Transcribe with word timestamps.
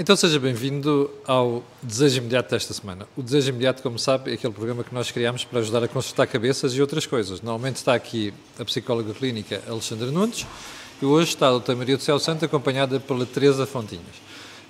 Então 0.00 0.16
seja 0.16 0.40
bem-vindo 0.40 1.10
ao 1.26 1.62
Desejo 1.82 2.20
Imediato 2.20 2.48
desta 2.52 2.72
semana. 2.72 3.06
O 3.14 3.22
Desejo 3.22 3.50
Imediato, 3.50 3.82
como 3.82 3.98
sabe, 3.98 4.30
é 4.30 4.34
aquele 4.34 4.54
programa 4.54 4.82
que 4.82 4.94
nós 4.94 5.10
criamos 5.10 5.44
para 5.44 5.58
ajudar 5.58 5.84
a 5.84 5.88
consultar 5.88 6.26
cabeças 6.26 6.72
e 6.72 6.80
outras 6.80 7.04
coisas. 7.04 7.42
Normalmente 7.42 7.76
está 7.76 7.94
aqui 7.94 8.32
a 8.58 8.64
psicóloga 8.64 9.12
clínica 9.12 9.62
Alexandra 9.68 10.10
Nunes 10.10 10.46
e 11.02 11.04
hoje 11.04 11.28
está 11.28 11.48
a 11.48 11.50
doutora 11.50 11.76
Maria 11.76 11.98
do 11.98 12.02
Céu 12.02 12.18
Santo 12.18 12.46
acompanhada 12.46 12.98
pela 12.98 13.26
Teresa 13.26 13.66
Fontinhas. 13.66 14.06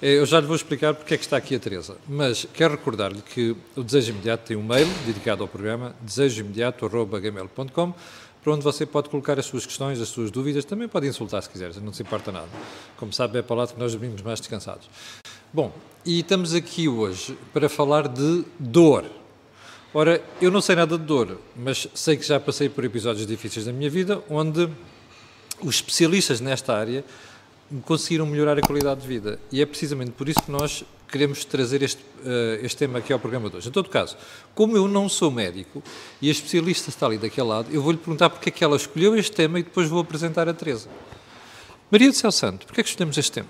Eh, 0.03 0.15
eu 0.15 0.27
já 0.27 0.41
lhe 0.41 0.49
vou 0.49 0.57
explicar 0.57 0.95
porque 0.95 1.15
é 1.15 1.17
que 1.17 1.23
está 1.23 1.37
aqui 1.37 1.55
a 1.55 1.61
Teresa, 1.61 1.97
mas 2.09 2.45
quero 2.53 2.73
recordar-lhe 2.73 3.23
que 3.23 3.55
o 3.77 3.85
Desejo 3.85 4.11
Imediato 4.11 4.49
tem 4.49 4.57
um 4.57 4.65
mail 4.65 4.89
dedicado 5.07 5.45
ao 5.45 5.49
programa 5.49 5.95
desejoimediato.gmail.com 6.03 7.95
para 8.43 8.53
onde 8.53 8.65
você 8.65 8.87
pode 8.87 9.09
colocar 9.09 9.39
as 9.39 9.47
suas 9.47 9.67
questões, 9.67 10.01
as 10.01 10.09
suas 10.09 10.31
dúvidas, 10.31 10.65
também 10.65 10.89
pode 10.89 11.07
insultar 11.07 11.43
se 11.43 11.51
quiser, 11.51 11.75
não 11.77 11.93
se 11.93 12.03
importa 12.03 12.33
nada. 12.33 12.49
Como 12.97 13.13
sabe, 13.13 13.39
é 13.39 13.43
para 13.43 13.57
lado 13.57 13.75
que 13.75 13.81
nós 13.81 13.93
dormimos 13.93 14.23
mais 14.23 14.41
descansados. 14.41 14.89
Bom, 15.53 15.73
e 16.07 16.21
estamos 16.21 16.55
aqui 16.55 16.89
hoje 16.89 17.37
para 17.53 17.69
falar 17.69 18.09
de 18.09 18.45
dor. 18.59 19.05
Ora, 19.93 20.23
eu 20.41 20.51
não 20.51 20.61
sei 20.61 20.77
nada 20.77 20.97
de 20.97 21.05
dor, 21.05 21.39
mas 21.57 21.89
sei 21.95 22.17
que 22.17 22.25
já 22.25 22.39
passei 22.39 22.69
por 22.69 22.85
episódios 22.85 23.27
difíceis 23.27 23.67
da 23.67 23.73
minha 23.73 23.91
vida 23.91 24.23
onde 24.31 24.69
os 25.61 25.75
especialistas 25.75 26.41
nesta 26.41 26.75
área 26.75 27.05
conseguiram 27.85 28.27
melhorar 28.27 28.59
a 28.59 28.63
qualidade 28.63 29.01
de 29.01 29.07
vida. 29.07 29.39
E 29.53 29.61
é 29.61 29.67
precisamente 29.67 30.13
por 30.13 30.29
isso 30.29 30.43
que 30.43 30.51
nós 30.51 30.85
queremos 31.09 31.45
trazer 31.45 31.83
este, 31.83 32.03
uh, 32.03 32.65
este 32.65 32.77
tema 32.77 32.99
aqui 32.99 33.13
ao 33.13 33.19
programa 33.19 33.51
de 33.51 33.57
hoje. 33.57 33.69
Em 33.69 33.73
todo 33.73 33.89
caso, 33.89 34.17
como 34.55 34.77
eu 34.77 34.87
não 34.87 35.09
sou 35.09 35.31
médico 35.31 35.83
e 36.23 36.29
a 36.29 36.33
especialista 36.33 36.89
está 36.89 37.07
ali 37.07 37.19
daquele 37.19 37.47
lado, 37.47 37.69
eu 37.73 37.83
vou-lhe 37.83 37.99
perguntar 37.99 38.31
porque 38.31 38.49
é 38.49 38.53
que 38.53 38.63
ela 38.63 38.77
escolheu 38.77 39.17
este 39.17 39.33
tema 39.33 39.59
e 39.59 39.63
depois 39.63 39.89
vou 39.89 40.01
apresentar 40.01 40.49
a 40.49 40.55
Teresa. 40.55 40.89
Maria 41.91 42.09
do 42.09 42.15
Céu 42.15 42.31
Santo, 42.31 42.67
porque 42.67 42.81
é 42.81 42.85
que 42.85 42.91
escolhemos 42.91 43.19
este 43.19 43.33
tema? 43.33 43.49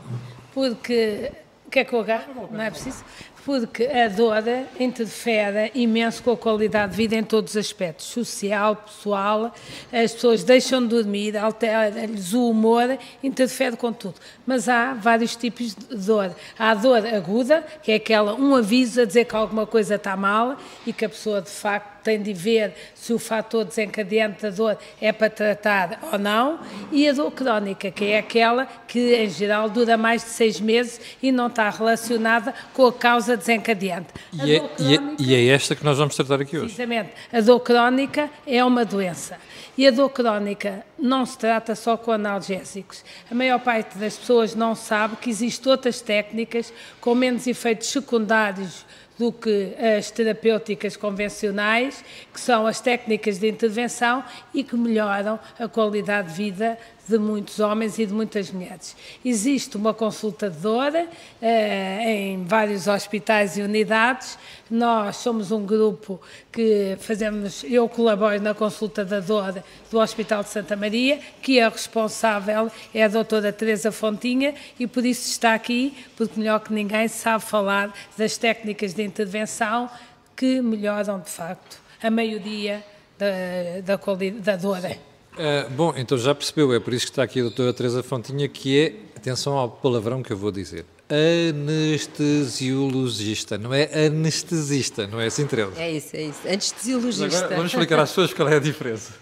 Porque. 0.53 1.31
Quer 1.71 1.85
que 1.85 1.93
eu 1.93 2.01
agarre? 2.01 2.27
Não 2.35 2.61
é 2.61 2.69
preciso? 2.69 3.05
Porque 3.45 3.85
a 3.85 4.09
dor 4.09 4.43
interfere 4.79 5.71
imenso 5.75 6.23
com 6.23 6.33
a 6.33 6.37
qualidade 6.37 6.93
de 6.93 6.97
vida 6.97 7.17
em 7.17 7.23
todos 7.23 7.53
os 7.53 7.57
aspectos, 7.57 8.07
social, 8.07 8.77
pessoal, 8.77 9.55
as 9.93 10.13
pessoas 10.13 10.45
deixam 10.45 10.83
de 10.83 10.89
dormir, 10.89 11.37
altera-lhes 11.37 12.33
o 12.33 12.51
humor, 12.51 12.99
interfere 13.23 13.77
com 13.77 13.93
tudo. 13.93 14.15
Mas 14.47 14.69
há 14.69 14.95
vários 14.95 15.37
tipos 15.37 15.75
de 15.75 15.97
dor. 15.97 16.35
Há 16.59 16.71
a 16.71 16.75
dor 16.75 17.07
aguda, 17.07 17.65
que 17.83 17.93
é 17.93 17.97
aquela, 17.97 18.35
um 18.35 18.55
aviso 18.55 19.01
a 19.03 19.05
dizer 19.05 19.25
que 19.25 19.35
alguma 19.35 19.67
coisa 19.67 19.97
está 19.97 20.17
mal 20.17 20.57
e 20.87 20.93
que 20.93 21.05
a 21.05 21.09
pessoa 21.09 21.41
de 21.41 21.51
facto 21.51 22.00
tem 22.03 22.21
de 22.21 22.33
ver 22.33 22.75
se 22.95 23.13
o 23.13 23.19
fator 23.19 23.65
desencadeante 23.65 24.43
da 24.43 24.51
dor 24.51 24.79
é 25.01 25.13
para 25.13 25.31
tratar 25.31 26.01
ou 26.13 26.19
não, 26.19 26.61
e 26.91 27.09
a 27.09 27.13
dor 27.13 27.31
crónica, 27.31 27.91
que 27.91 28.07
é 28.07 28.19
aquela 28.19 28.67
que 28.87 29.15
em 29.15 29.29
geral 29.29 29.69
dura 29.69 29.97
mais 29.97 30.23
de 30.23 30.31
seis 30.31 30.61
meses 30.61 31.01
e 31.23 31.31
não 31.33 31.47
está 31.47 31.69
relacionada 31.71 32.55
com 32.73 32.87
a 32.87 32.93
causa 32.93 33.37
desencadeante. 33.37 34.09
E 34.33 34.55
é, 34.55 34.59
crónica, 34.59 34.83
e, 34.83 34.95
é, 34.95 35.01
e 35.19 35.35
é, 35.35 35.55
esta 35.55 35.75
que 35.75 35.85
nós 35.85 35.99
vamos 35.99 36.15
tratar 36.15 36.41
aqui 36.41 36.57
hoje. 36.57 36.67
Precisamente. 36.67 37.11
A 37.33 37.41
dor 37.41 37.61
crónica 37.61 38.31
é 38.47 38.65
uma 38.65 38.85
doença. 38.85 39.37
E 39.81 39.87
a 39.87 39.91
dor 39.91 40.11
crónica 40.11 40.85
não 40.99 41.25
se 41.25 41.39
trata 41.39 41.75
só 41.75 41.97
com 41.97 42.13
analgésicos. 42.13 43.03
A 43.31 43.35
maior 43.35 43.59
parte 43.59 43.97
das 43.97 44.15
pessoas 44.15 44.55
não 44.55 44.75
sabe 44.75 45.17
que 45.17 45.31
existem 45.31 45.73
outras 45.73 46.03
técnicas 46.03 46.71
com 47.01 47.15
menos 47.15 47.47
efeitos 47.47 47.89
secundários 47.89 48.85
do 49.19 49.33
que 49.33 49.75
as 49.99 50.11
terapêuticas 50.11 50.99
convencionais, 50.99 52.05
que 52.31 52.39
são 52.39 52.67
as 52.67 52.79
técnicas 52.83 53.39
de 53.39 53.49
intervenção 53.49 54.23
e 54.53 54.63
que 54.63 54.77
melhoram 54.77 55.41
a 55.59 55.67
qualidade 55.67 56.29
de 56.29 56.35
vida 56.35 56.79
de 57.11 57.19
muitos 57.19 57.59
homens 57.59 57.99
e 57.99 58.07
de 58.07 58.13
muitas 58.13 58.51
mulheres. 58.51 58.97
Existe 59.25 59.77
uma 59.77 59.93
consultadora 59.93 61.09
eh, 61.43 62.05
em 62.07 62.45
vários 62.45 62.87
hospitais 62.87 63.57
e 63.57 63.63
unidades. 63.63 64.39
Nós 64.71 65.17
somos 65.17 65.51
um 65.51 65.67
grupo 65.67 66.21
que 66.53 66.97
fazemos, 67.01 67.65
eu 67.65 67.89
colaboro 67.89 68.41
na 68.41 68.55
consultadora 68.55 69.65
do 69.91 69.99
Hospital 69.99 70.45
de 70.45 70.51
Santa 70.51 70.77
Maria, 70.77 71.19
que 71.43 71.59
é 71.59 71.69
responsável 71.69 72.71
é 72.95 73.03
a 73.03 73.09
doutora 73.09 73.53
Teresa 73.53 73.91
Fontinha 73.91 74.55
e 74.79 74.87
por 74.87 75.05
isso 75.05 75.29
está 75.29 75.55
aqui, 75.55 75.93
porque 76.17 76.39
melhor 76.39 76.61
que 76.61 76.73
ninguém 76.73 77.09
sabe 77.09 77.45
falar 77.45 77.93
das 78.17 78.37
técnicas 78.37 78.95
de 78.95 79.03
intervenção 79.03 79.91
que 80.37 80.63
melhoram 80.63 81.19
de 81.21 81.31
facto 81.31 81.81
a 82.03 82.11
maioria 82.11 82.85
da, 83.19 83.97
da, 83.97 84.01
da 84.41 84.57
dor. 84.57 85.10
Uh, 85.41 85.65
bom, 85.71 85.95
então 85.97 86.19
já 86.19 86.35
percebeu, 86.35 86.75
é 86.75 86.79
por 86.79 86.93
isso 86.93 87.07
que 87.07 87.13
está 87.13 87.23
aqui 87.23 87.41
a 87.41 87.45
doutora 87.45 87.73
Teresa 87.73 88.03
Fontinha, 88.03 88.47
que 88.47 88.79
é, 88.79 88.93
atenção 89.17 89.57
ao 89.57 89.71
palavrão 89.71 90.23
que 90.23 90.31
eu 90.31 90.37
vou 90.37 90.53
dizer, 90.53 90.85
anestesiologista, 91.09 93.57
não 93.57 93.73
é 93.73 94.07
anestesista, 94.07 95.07
não 95.07 95.19
é 95.19 95.29
assim, 95.29 95.47
Teresa? 95.47 95.81
É 95.81 95.91
isso, 95.91 96.15
é 96.15 96.25
isso, 96.25 96.47
anestesiologista. 96.47 97.39
Agora, 97.39 97.57
vamos 97.57 97.73
explicar 97.73 98.01
às 98.01 98.11
pessoas 98.11 98.35
qual 98.35 98.51
é 98.51 98.57
a 98.57 98.61
diferença. 98.61 99.15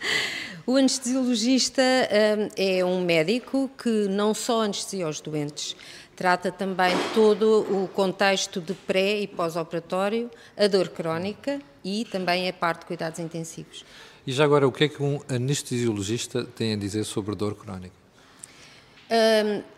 O 0.66 0.74
anestesiologista 0.74 1.82
um, 1.82 2.48
é 2.56 2.84
um 2.84 3.04
médico 3.04 3.70
que 3.80 4.08
não 4.08 4.34
só 4.34 4.64
anestesia 4.64 5.08
os 5.08 5.20
doentes, 5.20 5.76
trata 6.16 6.50
também 6.50 6.96
todo 7.14 7.64
o 7.70 7.86
contexto 7.86 8.60
de 8.60 8.74
pré 8.74 9.20
e 9.20 9.28
pós-operatório, 9.28 10.28
a 10.56 10.66
dor 10.66 10.88
crónica 10.88 11.60
e 11.84 12.04
também 12.06 12.48
a 12.48 12.52
parte 12.52 12.80
de 12.80 12.86
cuidados 12.86 13.20
intensivos. 13.20 13.84
E 14.28 14.32
já 14.32 14.44
agora, 14.44 14.68
o 14.68 14.70
que 14.70 14.84
é 14.84 14.88
que 14.90 15.02
um 15.02 15.22
anestesiologista 15.26 16.44
tem 16.44 16.74
a 16.74 16.76
dizer 16.76 17.04
sobre 17.04 17.34
dor 17.34 17.54
crónica? 17.54 17.94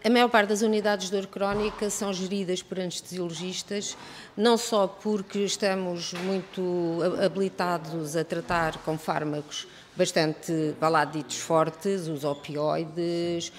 A 0.03 0.11
maior 0.11 0.29
parte 0.29 0.49
das 0.49 0.61
unidades 0.63 1.09
de 1.09 1.13
dor 1.13 1.29
crónica 1.29 1.89
são 1.89 2.13
geridas 2.13 2.61
por 2.61 2.81
anestesiologistas, 2.81 3.97
não 4.37 4.59
só 4.59 4.89
porque 4.89 5.39
estamos 5.45 6.15
muito 6.15 6.99
habilitados 7.25 8.17
a 8.17 8.25
tratar 8.25 8.79
com 8.79 8.99
fármacos 8.99 9.69
bastante 9.97 10.75
baladitos 10.81 11.37
fortes, 11.37 12.09
os 12.09 12.25
opioides, 12.25 13.53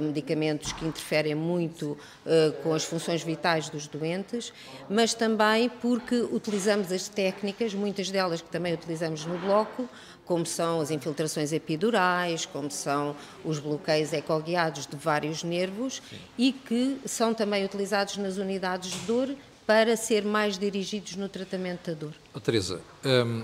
medicamentos 0.00 0.72
que 0.72 0.86
interferem 0.86 1.34
muito 1.34 1.98
uh, 2.24 2.52
com 2.62 2.72
as 2.72 2.82
funções 2.82 3.22
vitais 3.22 3.68
dos 3.68 3.86
doentes, 3.86 4.52
mas 4.88 5.12
também 5.12 5.68
porque 5.68 6.16
utilizamos 6.32 6.90
as 6.90 7.08
técnicas, 7.08 7.74
muitas 7.74 8.10
delas 8.10 8.40
que 8.40 8.48
também 8.48 8.72
utilizamos 8.72 9.26
no 9.26 9.36
bloco, 9.38 9.86
como 10.26 10.44
são 10.44 10.80
as 10.80 10.90
infiltrações 10.90 11.52
epidurais, 11.52 12.44
como 12.44 12.70
são 12.70 13.14
os 13.44 13.58
bloqueios 13.58 14.12
ecoguiados 14.12 14.86
de 14.86 14.96
vários 14.96 15.42
nervos 15.42 16.02
Sim. 16.10 16.16
e 16.36 16.52
que 16.52 16.98
são 17.06 17.32
também 17.32 17.64
utilizados 17.64 18.16
nas 18.16 18.36
unidades 18.36 18.90
de 18.90 18.98
dor 19.06 19.34
para 19.66 19.96
ser 19.96 20.24
mais 20.24 20.58
dirigidos 20.58 21.16
no 21.16 21.28
tratamento 21.28 21.90
da 21.90 21.94
dor. 21.94 22.12
Oh, 22.34 22.40
Teresa, 22.40 22.80
um, 23.04 23.42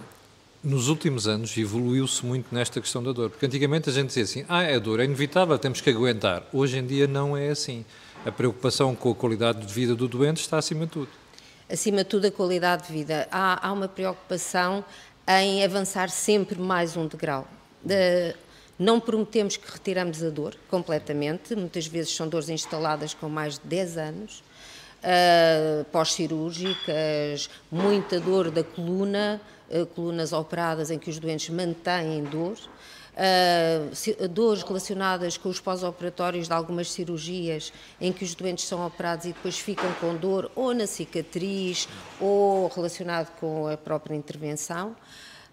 nos 0.62 0.88
últimos 0.88 1.26
anos 1.26 1.56
evoluiu-se 1.56 2.24
muito 2.24 2.54
nesta 2.54 2.80
questão 2.80 3.02
da 3.02 3.12
dor, 3.12 3.30
porque 3.30 3.46
antigamente 3.46 3.88
a 3.88 3.92
gente 3.92 4.08
dizia 4.08 4.22
assim, 4.22 4.44
ah, 4.48 4.62
é 4.62 4.78
dor, 4.78 5.00
é 5.00 5.04
inevitável, 5.04 5.58
temos 5.58 5.80
que 5.80 5.90
aguentar. 5.90 6.44
Hoje 6.52 6.78
em 6.78 6.86
dia 6.86 7.06
não 7.06 7.36
é 7.36 7.48
assim. 7.48 7.84
A 8.24 8.30
preocupação 8.30 8.94
com 8.94 9.10
a 9.10 9.14
qualidade 9.14 9.66
de 9.66 9.72
vida 9.72 9.96
do 9.96 10.06
doente 10.06 10.40
está 10.40 10.58
acima 10.58 10.84
de 10.86 10.92
tudo. 10.92 11.08
Acima 11.68 11.98
de 11.98 12.04
tudo 12.04 12.26
a 12.26 12.30
qualidade 12.30 12.86
de 12.86 12.92
vida. 12.92 13.26
Há, 13.32 13.66
há 13.66 13.72
uma 13.72 13.88
preocupação 13.88 14.84
em 15.40 15.64
avançar 15.64 16.10
sempre 16.10 16.58
mais 16.58 16.96
um 16.96 17.06
degrau. 17.06 17.46
De, 17.82 18.34
não 18.78 18.98
prometemos 18.98 19.56
que 19.56 19.70
retiramos 19.70 20.22
a 20.22 20.30
dor 20.30 20.56
completamente, 20.68 21.54
muitas 21.54 21.86
vezes 21.86 22.14
são 22.14 22.28
dores 22.28 22.48
instaladas 22.48 23.14
com 23.14 23.28
mais 23.28 23.54
de 23.54 23.66
10 23.66 23.96
anos, 23.96 24.42
uh, 25.02 25.84
pós-cirúrgicas, 25.92 27.48
muita 27.70 28.18
dor 28.18 28.50
da 28.50 28.64
coluna, 28.64 29.40
colunas 29.94 30.32
operadas 30.32 30.90
em 30.90 30.98
que 30.98 31.10
os 31.10 31.18
doentes 31.18 31.48
mantêm 31.50 32.24
dor, 32.24 32.56
uh, 33.12 34.28
dores 34.28 34.62
relacionadas 34.62 35.36
com 35.36 35.48
os 35.48 35.60
pós-operatórios 35.60 36.48
de 36.48 36.54
algumas 36.54 36.90
cirurgias 36.90 37.72
em 38.00 38.12
que 38.12 38.24
os 38.24 38.34
doentes 38.34 38.66
são 38.66 38.84
operados 38.86 39.26
e 39.26 39.28
depois 39.32 39.58
ficam 39.58 39.92
com 39.94 40.14
dor 40.16 40.50
ou 40.54 40.74
na 40.74 40.86
cicatriz 40.86 41.88
ou 42.20 42.68
relacionado 42.68 43.30
com 43.38 43.68
a 43.68 43.76
própria 43.76 44.14
intervenção. 44.14 44.96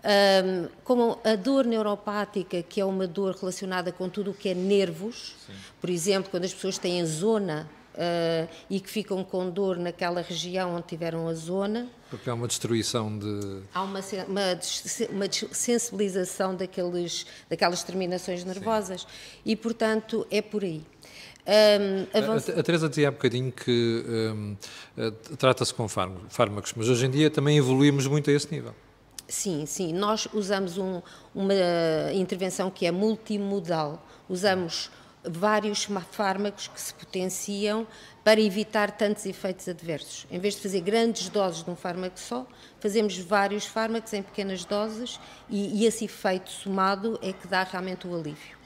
Um, 0.02 0.70
como 0.86 1.20
a 1.26 1.36
dor 1.36 1.66
neuropática, 1.66 2.64
que 2.64 2.80
é 2.80 2.86
uma 2.86 3.06
dor 3.06 3.36
relacionada 3.36 3.92
com 3.92 4.08
tudo 4.08 4.32
o 4.32 4.34
que 4.34 4.48
é 4.48 4.54
nervos, 4.54 5.36
Sim. 5.46 5.54
por 5.82 5.90
exemplo, 5.90 6.32
quando 6.32 6.46
as 6.46 6.54
pessoas 6.54 6.78
têm 6.78 7.06
zona 7.06 7.70
uh, 8.00 8.50
e 8.70 8.80
que 8.80 8.90
ficam 8.90 9.24
com 9.24 9.50
dor 9.50 9.78
naquela 9.78 10.22
região 10.22 10.76
onde 10.76 10.88
tiveram 10.88 11.28
a 11.28 11.34
zona. 11.34 11.90
Porque 12.10 12.30
há 12.30 12.34
uma 12.34 12.48
destruição 12.48 13.18
de. 13.20 13.62
Há 13.74 13.84
uma, 13.84 14.00
uma, 14.28 14.60
uma 15.12 15.26
sensibilização 15.52 16.56
daqueles, 16.56 17.26
daquelas 17.50 17.84
terminações 17.84 18.44
nervosas 18.44 19.02
Sim. 19.02 19.08
e, 19.46 19.56
portanto, 19.56 20.26
é 20.32 20.42
por 20.42 20.64
aí. 20.64 20.82
Um, 21.50 22.18
avanç... 22.18 22.50
a, 22.50 22.60
a, 22.60 22.64
Teresa 22.64 22.88
dizia 22.88 23.08
há 23.08 23.12
bocadinho 23.12 23.52
que 23.52 24.06
um, 24.08 24.56
eh, 24.96 25.12
trata-se 25.36 25.74
com 25.74 25.88
fármacos, 25.88 26.74
mas 26.76 26.88
hoje 26.88 27.08
em 27.08 27.10
dia 27.10 27.32
também 27.32 27.58
evoluímos 27.58 28.06
muito 28.06 28.30
a 28.30 28.34
esse 28.34 28.52
nível. 28.54 28.76
Sim, 29.28 29.66
sim. 29.66 29.92
Nós 29.94 30.28
usamos 30.32 30.78
um, 30.78 31.02
uma 31.34 31.54
intervenção 32.14 32.70
que 32.70 32.86
é 32.86 32.92
multimodal. 32.92 34.06
Usamos 34.28 34.92
vários 35.30 35.88
fármacos 36.12 36.68
que 36.68 36.80
se 36.80 36.94
potenciam 36.94 37.86
para 38.24 38.40
evitar 38.40 38.92
tantos 38.92 39.26
efeitos 39.26 39.68
adversos. 39.68 40.28
Em 40.30 40.40
vez 40.40 40.56
de 40.56 40.62
fazer 40.62 40.82
grandes 40.82 41.30
doses 41.30 41.64
de 41.64 41.70
um 41.70 41.76
fármaco 41.76 42.20
só, 42.20 42.46
fazemos 42.80 43.18
vários 43.18 43.66
fármacos 43.66 44.14
em 44.14 44.22
pequenas 44.22 44.66
doses 44.66 45.20
e, 45.50 45.82
e 45.82 45.86
esse 45.86 46.06
efeito 46.06 46.50
somado 46.50 47.20
é 47.22 47.34
que 47.34 47.48
dá 47.48 47.64
realmente 47.64 48.08
o 48.08 48.16
alívio. 48.16 48.60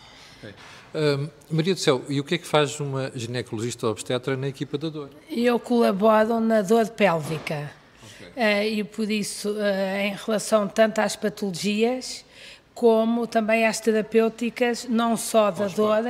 Uh, 0.93 1.29
Maria 1.49 1.73
do 1.73 1.79
Céu, 1.79 2.03
e 2.09 2.19
o 2.19 2.23
que 2.23 2.35
é 2.35 2.37
que 2.37 2.45
faz 2.45 2.79
uma 2.79 3.11
ginecologista 3.15 3.87
obstetra 3.87 4.35
na 4.35 4.47
equipa 4.47 4.77
da 4.77 4.89
dor? 4.89 5.09
Eu 5.29 5.59
colaboro 5.59 6.39
na 6.39 6.61
dor 6.61 6.89
pélvica. 6.89 7.71
Okay. 8.19 8.27
Uh, 8.27 8.79
e 8.79 8.83
por 8.83 9.09
isso, 9.09 9.51
uh, 9.51 9.97
em 10.01 10.13
relação 10.13 10.67
tanto 10.67 10.99
às 10.99 11.15
patologias, 11.15 12.25
como 12.73 13.25
também 13.25 13.65
às 13.65 13.79
terapêuticas, 13.79 14.85
não 14.89 15.15
só 15.15 15.49
da 15.51 15.67
dor, 15.67 16.03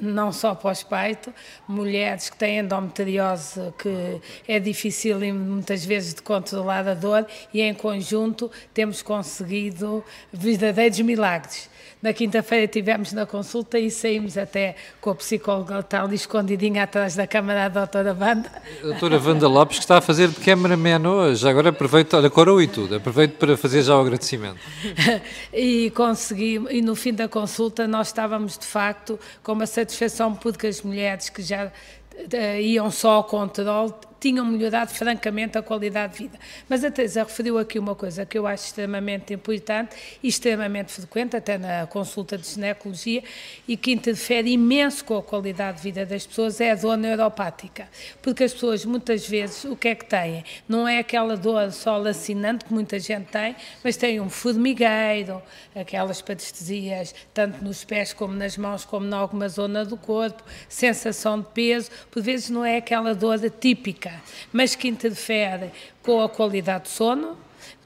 não 0.00 0.32
só 0.32 0.54
pós-parto, 0.54 1.32
mulheres 1.66 2.30
que 2.30 2.36
têm 2.36 2.58
endometriose 2.58 3.72
que 3.78 4.20
é 4.46 4.58
difícil 4.58 5.18
muitas 5.34 5.84
vezes 5.84 6.14
de 6.14 6.22
controlar 6.22 6.86
a 6.86 6.94
dor 6.94 7.26
e 7.52 7.60
em 7.60 7.74
conjunto 7.74 8.50
temos 8.72 9.02
conseguido 9.02 10.04
verdadeiros 10.32 11.00
milagres. 11.00 11.68
Na 12.00 12.12
quinta-feira 12.12 12.68
tivemos 12.68 13.12
na 13.12 13.26
consulta 13.26 13.76
e 13.76 13.90
saímos 13.90 14.38
até 14.38 14.76
com 15.00 15.10
a 15.10 15.14
psicóloga 15.16 15.82
tal 15.82 16.12
escondidinha 16.12 16.84
atrás 16.84 17.16
da 17.16 17.26
câmara 17.26 17.68
da 17.68 17.80
doutora 17.80 18.16
Wanda. 18.18 18.50
A 18.80 18.86
doutora 18.86 19.18
Wanda 19.18 19.48
Lopes 19.48 19.78
que 19.78 19.84
está 19.84 19.98
a 19.98 20.00
fazer 20.00 20.28
de 20.28 20.36
cameraman 20.36 21.08
hoje, 21.08 21.48
agora 21.48 21.70
aproveito, 21.70 22.14
olha, 22.14 22.30
coroa 22.30 22.62
e 22.62 22.68
tudo, 22.68 22.94
aproveito 22.94 23.32
para 23.32 23.56
fazer 23.56 23.82
já 23.82 23.96
o 23.96 24.00
agradecimento. 24.00 24.60
e 25.52 25.90
consegui, 25.90 26.62
e 26.70 26.80
no 26.80 26.94
fim 26.94 27.12
da 27.12 27.26
consulta 27.26 27.88
nós 27.88 28.08
estávamos 28.08 28.56
de 28.56 28.66
facto 28.66 29.18
com 29.42 29.52
uma 29.52 29.66
satisfação 29.88 30.34
porque 30.34 30.66
as 30.66 30.82
mulheres 30.82 31.28
que 31.28 31.42
já 31.42 31.66
uh, 31.66 32.60
iam 32.60 32.90
só 32.90 33.12
ao 33.12 33.24
controle 33.24 33.92
tinham 34.20 34.44
melhorado 34.44 34.90
francamente 34.90 35.56
a 35.56 35.62
qualidade 35.62 36.14
de 36.14 36.18
vida. 36.24 36.38
Mas 36.68 36.84
a 36.84 36.90
Teresa 36.90 37.22
referiu 37.22 37.58
aqui 37.58 37.78
uma 37.78 37.94
coisa 37.94 38.26
que 38.26 38.36
eu 38.36 38.46
acho 38.46 38.66
extremamente 38.66 39.32
importante 39.32 39.94
e 40.22 40.28
extremamente 40.28 40.92
frequente, 40.92 41.36
até 41.36 41.56
na 41.56 41.86
consulta 41.86 42.36
de 42.36 42.46
ginecologia, 42.46 43.22
e 43.66 43.76
que 43.76 43.92
interfere 43.92 44.50
imenso 44.50 45.04
com 45.04 45.16
a 45.16 45.22
qualidade 45.22 45.78
de 45.78 45.82
vida 45.84 46.04
das 46.04 46.26
pessoas, 46.26 46.60
é 46.60 46.72
a 46.72 46.74
dor 46.74 46.96
neuropática. 46.96 47.88
Porque 48.20 48.44
as 48.44 48.52
pessoas, 48.52 48.84
muitas 48.84 49.26
vezes, 49.26 49.64
o 49.64 49.76
que 49.76 49.88
é 49.88 49.94
que 49.94 50.04
têm? 50.04 50.44
Não 50.68 50.86
é 50.86 50.98
aquela 50.98 51.36
dor 51.36 51.70
só 51.72 51.96
lacinante 51.96 52.64
que 52.64 52.72
muita 52.72 52.98
gente 52.98 53.26
tem, 53.26 53.54
mas 53.84 53.96
têm 53.96 54.20
um 54.20 54.28
formigueiro, 54.28 55.40
aquelas 55.74 56.20
parestesias, 56.20 57.14
tanto 57.32 57.62
nos 57.62 57.84
pés 57.84 58.12
como 58.12 58.34
nas 58.34 58.56
mãos, 58.56 58.84
como 58.84 59.06
em 59.06 59.12
alguma 59.12 59.48
zona 59.48 59.84
do 59.84 59.96
corpo, 59.96 60.42
sensação 60.68 61.40
de 61.40 61.46
peso, 61.54 61.90
por 62.10 62.22
vezes 62.22 62.50
não 62.50 62.64
é 62.64 62.78
aquela 62.78 63.14
dor 63.14 63.38
típica 63.50 64.07
mas 64.52 64.74
que 64.74 64.88
interfere 64.88 65.70
com 66.02 66.20
a 66.20 66.28
qualidade 66.28 66.84
do 66.84 66.88
sono. 66.88 67.36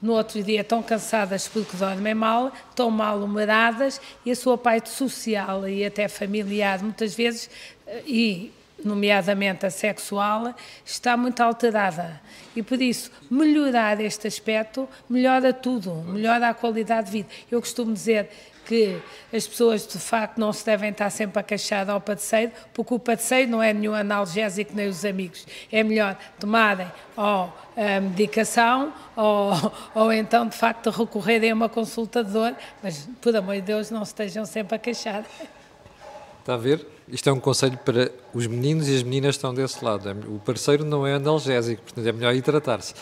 No 0.01 0.13
outro 0.13 0.43
dia 0.43 0.61
estão 0.61 0.83
cansadas 0.83 1.47
porque 1.47 1.75
dormem 1.77 2.13
mal, 2.13 2.51
estão 2.69 2.91
mal 2.91 3.17
humeradas 3.19 3.99
e 4.25 4.31
a 4.31 4.35
sua 4.35 4.57
parte 4.57 4.89
social 4.89 5.67
e 5.67 5.85
até 5.85 6.07
familiar, 6.07 6.81
muitas 6.81 7.15
vezes, 7.15 7.49
eh, 7.87 8.03
e 8.05 8.51
nomeadamente 8.83 9.65
a 9.65 9.69
sexual, 9.69 10.53
está 10.85 11.15
muito 11.15 11.41
alterada. 11.41 12.21
E 12.55 12.61
por 12.61 12.81
isso, 12.81 13.11
melhorar 13.29 13.99
este 14.01 14.27
aspecto 14.27 14.87
melhora 15.09 15.53
tudo, 15.53 15.93
melhora 16.07 16.49
a 16.49 16.53
qualidade 16.53 17.07
de 17.07 17.11
vida. 17.11 17.29
Eu 17.49 17.59
costumo 17.59 17.93
dizer 17.93 18.29
que 18.65 19.01
as 19.33 19.47
pessoas 19.47 19.85
de 19.87 19.97
facto 19.99 20.37
não 20.37 20.53
se 20.53 20.65
devem 20.65 20.89
estar 20.89 21.09
sempre 21.09 21.39
a 21.39 21.43
queixar 21.43 21.89
ao 21.89 21.99
padeceiro, 21.99 22.51
porque 22.73 22.93
o 22.93 22.99
padeceiro 22.99 23.51
não 23.51 23.61
é 23.61 23.73
nenhum 23.73 23.93
analgésico 23.93 24.71
nem 24.75 24.87
os 24.87 25.03
amigos. 25.05 25.45
É 25.71 25.83
melhor 25.83 26.17
tomarem 26.39 26.91
ou 27.15 27.53
a 27.75 27.99
medicação 28.01 28.93
ou, 29.15 29.51
ou 29.93 30.13
então 30.13 30.47
de 30.47 30.55
facto 30.55 30.89
recorrerem 30.89 31.51
a 31.51 31.53
uma 31.53 31.69
consulta 31.69 32.23
de 32.23 32.31
dor, 32.31 32.55
mas 32.81 33.07
por 33.21 33.35
amor 33.35 33.55
de 33.55 33.61
Deus 33.61 33.89
não 33.89 34.03
estejam 34.03 34.45
sempre 34.45 34.75
a 34.75 34.79
queixar. 34.79 35.23
Está 36.43 36.55
a 36.55 36.57
ver? 36.57 36.85
Isto 37.07 37.29
é 37.29 37.31
um 37.31 37.39
conselho 37.39 37.77
para 37.77 38.11
os 38.33 38.47
meninos 38.47 38.89
e 38.89 38.95
as 38.97 39.01
meninas 39.01 39.35
estão 39.35 39.53
desse 39.53 39.83
lado. 39.83 40.11
O 40.27 40.39
parceiro 40.39 40.83
não 40.83 41.07
é 41.07 41.13
analgésico, 41.13 41.81
portanto 41.81 42.05
é 42.05 42.11
melhor 42.11 42.35
ir 42.35 42.41
tratar-se. 42.41 42.93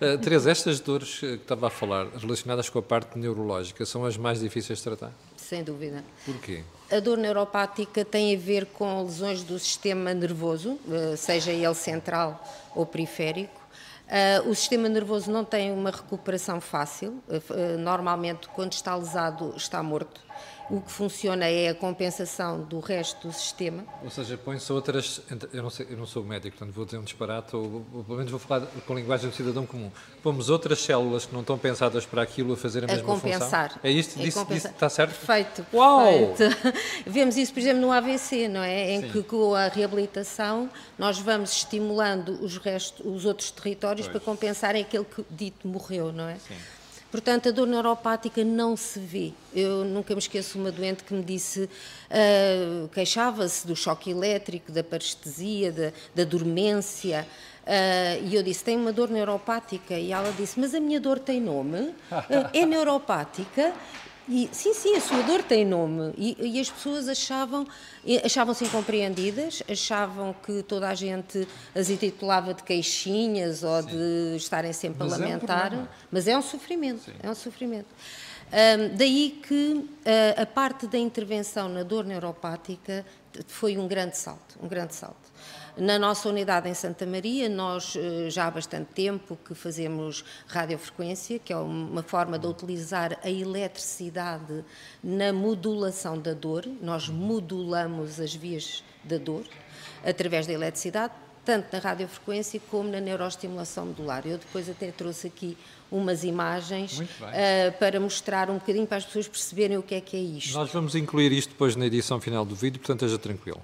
Uh, 0.00 0.16
Teresa, 0.18 0.52
estas 0.52 0.78
dores 0.78 1.18
que 1.18 1.26
estava 1.26 1.66
a 1.66 1.70
falar, 1.70 2.06
relacionadas 2.16 2.68
com 2.68 2.78
a 2.78 2.82
parte 2.82 3.18
neurológica, 3.18 3.84
são 3.84 4.04
as 4.04 4.16
mais 4.16 4.38
difíceis 4.38 4.78
de 4.78 4.84
tratar? 4.84 5.10
Sem 5.36 5.64
dúvida. 5.64 6.04
Porquê? 6.24 6.62
A 6.88 7.00
dor 7.00 7.18
neuropática 7.18 8.04
tem 8.04 8.32
a 8.32 8.38
ver 8.38 8.66
com 8.66 9.02
lesões 9.02 9.42
do 9.42 9.58
sistema 9.58 10.14
nervoso, 10.14 10.78
eh, 10.88 11.16
seja 11.16 11.50
ele 11.50 11.74
central 11.74 12.40
ou 12.76 12.86
periférico. 12.86 13.60
Uh, 14.04 14.50
o 14.50 14.54
sistema 14.54 14.88
nervoso 14.88 15.32
não 15.32 15.44
tem 15.44 15.72
uma 15.72 15.90
recuperação 15.90 16.60
fácil, 16.60 17.20
uh, 17.28 17.78
normalmente, 17.78 18.46
quando 18.48 18.72
está 18.72 18.94
lesado, 18.94 19.52
está 19.56 19.82
morto 19.82 20.20
o 20.70 20.80
que 20.80 20.90
funciona 20.90 21.46
é 21.46 21.68
a 21.68 21.74
compensação 21.74 22.62
do 22.62 22.80
resto 22.80 23.28
do 23.28 23.34
sistema. 23.34 23.84
Ou 24.02 24.10
seja, 24.10 24.38
põe-se 24.38 24.72
outras. 24.72 25.20
Eu 25.52 25.62
não, 25.62 25.70
sei, 25.70 25.86
eu 25.90 25.96
não 25.96 26.06
sou 26.06 26.24
médico, 26.24 26.56
portanto 26.56 26.74
vou 26.74 26.84
dizer 26.84 26.98
um 26.98 27.02
disparate, 27.02 27.54
ou, 27.54 27.84
ou 27.92 28.04
pelo 28.04 28.16
menos 28.16 28.30
vou 28.30 28.40
falar 28.40 28.66
com 28.66 28.92
a 28.92 28.96
linguagem 28.96 29.28
do 29.28 29.36
cidadão 29.36 29.66
comum. 29.66 29.90
Pomos 30.22 30.48
outras 30.48 30.80
células 30.80 31.26
que 31.26 31.32
não 31.32 31.40
estão 31.40 31.58
pensadas 31.58 32.06
para 32.06 32.22
aquilo 32.22 32.54
a 32.54 32.56
fazer 32.56 32.82
a, 32.82 32.86
a 32.86 32.94
mesma 32.94 33.06
compensar. 33.06 33.70
função. 33.70 33.80
É 33.82 33.90
isto? 33.90 34.18
É 34.18 34.22
disse, 34.22 34.44
disse, 34.46 34.68
está 34.68 34.88
certo? 34.88 35.14
Perfeito. 35.18 35.66
Uau! 35.72 36.34
Perfeito. 36.36 36.78
Vemos 37.06 37.36
isso, 37.36 37.52
por 37.52 37.60
exemplo, 37.60 37.82
no 37.82 37.92
AVC, 37.92 38.48
não 38.48 38.62
é? 38.62 38.92
Em 38.92 39.02
Sim. 39.02 39.10
que 39.10 39.22
com 39.22 39.54
a 39.54 39.68
reabilitação 39.68 40.70
nós 40.98 41.18
vamos 41.18 41.52
estimulando 41.52 42.42
os, 42.42 42.56
restos, 42.56 43.04
os 43.04 43.24
outros 43.24 43.50
territórios 43.50 44.06
pois. 44.06 44.22
para 44.22 44.24
compensarem 44.24 44.82
aquele 44.82 45.04
que 45.04 45.24
dito 45.30 45.68
morreu, 45.68 46.12
não 46.12 46.28
é? 46.28 46.36
Sim. 46.36 46.54
Portanto, 47.14 47.48
a 47.48 47.52
dor 47.52 47.68
neuropática 47.68 48.42
não 48.42 48.76
se 48.76 48.98
vê. 48.98 49.32
Eu 49.54 49.84
nunca 49.84 50.12
me 50.14 50.18
esqueço 50.18 50.58
uma 50.58 50.72
doente 50.72 51.04
que 51.04 51.14
me 51.14 51.22
disse, 51.22 51.70
uh, 52.10 52.88
queixava-se 52.88 53.64
do 53.64 53.76
choque 53.76 54.10
elétrico, 54.10 54.72
da 54.72 54.82
parestesia, 54.82 55.70
da, 55.70 55.92
da 56.12 56.24
dormência. 56.24 57.24
Uh, 57.62 58.26
e 58.26 58.34
eu 58.34 58.42
disse: 58.42 58.64
tem 58.64 58.76
uma 58.76 58.92
dor 58.92 59.10
neuropática. 59.10 59.94
E 59.94 60.10
ela 60.10 60.32
disse: 60.36 60.58
Mas 60.58 60.74
a 60.74 60.80
minha 60.80 60.98
dor 60.98 61.20
tem 61.20 61.40
nome? 61.40 61.82
Uh, 62.10 62.50
é 62.52 62.66
neuropática? 62.66 63.72
E, 64.28 64.48
sim, 64.52 64.72
sim, 64.72 64.96
a 64.96 65.00
sua 65.00 65.22
dor 65.22 65.42
tem 65.42 65.64
nome. 65.64 66.14
E, 66.16 66.36
e 66.56 66.60
as 66.60 66.70
pessoas 66.70 67.08
achavam, 67.08 67.66
achavam-se 68.24 68.64
incompreendidas, 68.64 69.62
achavam 69.70 70.34
que 70.44 70.62
toda 70.62 70.88
a 70.88 70.94
gente 70.94 71.46
as 71.74 71.90
intitulava 71.90 72.54
de 72.54 72.62
queixinhas 72.62 73.62
ou 73.62 73.82
sim. 73.82 73.88
de 73.88 74.36
estarem 74.36 74.72
sempre 74.72 75.04
mas 75.04 75.12
a 75.12 75.16
lamentar. 75.18 75.74
É 75.74 75.76
um 75.76 75.86
mas 76.10 76.26
é 76.26 76.36
um 76.36 76.42
sofrimento, 76.42 77.02
sim. 77.02 77.12
é 77.22 77.30
um 77.30 77.34
sofrimento. 77.34 77.88
Um, 78.54 78.96
daí 78.96 79.40
que 79.42 79.72
uh, 79.72 80.40
a 80.40 80.46
parte 80.46 80.86
da 80.86 80.98
intervenção 80.98 81.68
na 81.68 81.82
dor 81.82 82.04
neuropática 82.04 83.04
foi 83.46 83.76
um 83.76 83.88
grande 83.88 84.16
salto, 84.16 84.56
um 84.62 84.68
grande 84.68 84.94
salto. 84.94 85.33
Na 85.76 85.98
nossa 85.98 86.28
unidade 86.28 86.68
em 86.68 86.74
Santa 86.74 87.04
Maria, 87.04 87.48
nós 87.48 87.96
eh, 87.96 88.30
já 88.30 88.46
há 88.46 88.50
bastante 88.50 88.92
tempo 88.94 89.36
que 89.44 89.56
fazemos 89.56 90.24
radiofrequência, 90.46 91.40
que 91.40 91.52
é 91.52 91.56
uma 91.56 92.02
forma 92.02 92.38
de 92.38 92.46
utilizar 92.46 93.18
a 93.24 93.28
eletricidade 93.28 94.64
na 95.02 95.32
modulação 95.32 96.16
da 96.16 96.32
dor. 96.32 96.64
Nós 96.80 97.08
modulamos 97.08 98.20
as 98.20 98.32
vias 98.32 98.84
da 99.02 99.18
dor 99.18 99.42
através 100.04 100.46
da 100.46 100.52
eletricidade, 100.52 101.12
tanto 101.44 101.72
na 101.72 101.80
radiofrequência 101.80 102.60
como 102.70 102.88
na 102.88 103.00
neuroestimulação 103.00 103.86
modular. 103.86 104.22
Eu 104.24 104.38
depois 104.38 104.70
até 104.70 104.92
trouxe 104.92 105.26
aqui 105.26 105.58
umas 105.90 106.22
imagens 106.22 107.00
uh, 107.00 107.04
para 107.80 107.98
mostrar 107.98 108.48
um 108.48 108.58
bocadinho 108.58 108.86
para 108.86 108.98
as 108.98 109.04
pessoas 109.04 109.26
perceberem 109.26 109.76
o 109.76 109.82
que 109.82 109.96
é 109.96 110.00
que 110.00 110.16
é 110.16 110.20
isto. 110.20 110.54
Nós 110.54 110.72
vamos 110.72 110.94
incluir 110.94 111.32
isto 111.32 111.50
depois 111.50 111.74
na 111.74 111.86
edição 111.86 112.20
final 112.20 112.44
do 112.44 112.54
vídeo, 112.54 112.78
portanto 112.78 113.04
esteja 113.04 113.18
tranquilo. 113.18 113.60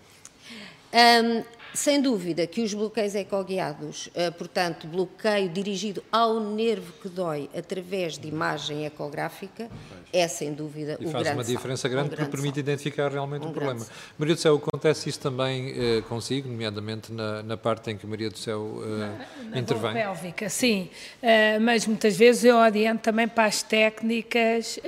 Um, 0.93 1.60
sem 1.75 2.00
dúvida 2.00 2.47
que 2.47 2.61
os 2.62 2.75
bloqueios 2.75 3.15
ecoguiados, 3.15 4.07
uh, 4.09 4.33
portanto, 4.37 4.87
bloqueio 4.87 5.49
dirigido 5.49 6.03
ao 6.11 6.41
nervo 6.41 6.93
que 7.00 7.09
dói 7.09 7.49
através 7.57 8.19
de 8.19 8.29
imagem 8.29 8.85
ecográfica, 8.85 9.69
é 10.12 10.27
sem 10.27 10.53
dúvida 10.53 10.97
e 11.00 11.07
o 11.07 11.11
faz 11.11 11.25
grande 11.25 11.39
uma 11.39 11.45
diferença 11.45 11.89
grande 11.89 12.07
um 12.07 12.11
porque 12.11 12.25
permite 12.25 12.55
salto. 12.57 12.59
identificar 12.59 13.11
realmente 13.11 13.47
um 13.47 13.50
o 13.50 13.53
problema. 13.53 13.87
Maria 14.19 14.35
do 14.35 14.41
Céu, 14.41 14.57
acontece 14.57 15.09
isso 15.09 15.21
também 15.21 15.71
uh, 15.71 16.03
consigo, 16.03 16.49
nomeadamente 16.49 17.12
na, 17.12 17.43
na, 17.43 17.57
parte 17.57 17.91
em 17.91 17.97
que 17.97 18.07
Maria 18.07 18.29
do 18.29 18.39
Céu 18.39 18.61
uh, 18.61 18.87
na, 18.87 19.19
na 19.50 19.59
intervém? 19.59 19.95
Na 19.95 20.00
pélvica, 20.00 20.49
sim, 20.49 20.91
uh, 21.23 21.61
mas 21.61 21.87
muitas 21.87 22.17
vezes 22.17 22.45
eu 22.45 22.57
oriento 22.57 23.03
também 23.03 23.29
para 23.29 23.45
as 23.45 23.62
técnicas 23.62 24.79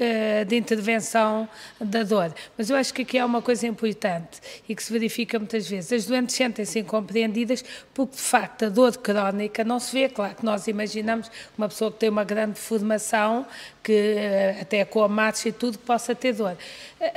de 0.46 0.56
intervenção 0.56 1.48
da 1.80 2.02
dor. 2.02 2.34
Mas 2.56 2.70
eu 2.70 2.76
acho 2.76 2.92
que 2.92 3.02
aqui 3.02 3.18
é 3.18 3.24
uma 3.24 3.40
coisa 3.40 3.66
importante 3.66 4.40
e 4.68 4.74
que 4.74 4.82
se 4.82 4.92
verifica 4.92 5.38
muitas 5.38 5.68
vezes. 5.68 5.92
As 5.92 6.06
doentes 6.06 6.34
sentem-se 6.34 6.71
assim 6.72 6.84
compreendidas, 6.84 7.64
porque 7.92 8.16
de 8.16 8.22
facto 8.22 8.64
a 8.64 8.68
dor 8.68 8.96
crónica 8.96 9.62
não 9.62 9.78
se 9.78 9.92
vê. 9.92 10.08
Claro 10.08 10.34
que 10.34 10.44
nós 10.44 10.66
imaginamos 10.66 11.30
uma 11.56 11.68
pessoa 11.68 11.92
que 11.92 11.98
tem 11.98 12.08
uma 12.08 12.24
grande 12.24 12.58
formação, 12.58 13.46
que 13.82 13.92
eh, 13.92 14.58
até 14.60 14.84
com 14.84 15.02
a 15.02 15.08
marcha 15.08 15.48
e 15.48 15.52
tudo 15.52 15.78
possa 15.78 16.14
ter 16.14 16.32
dor. 16.32 16.56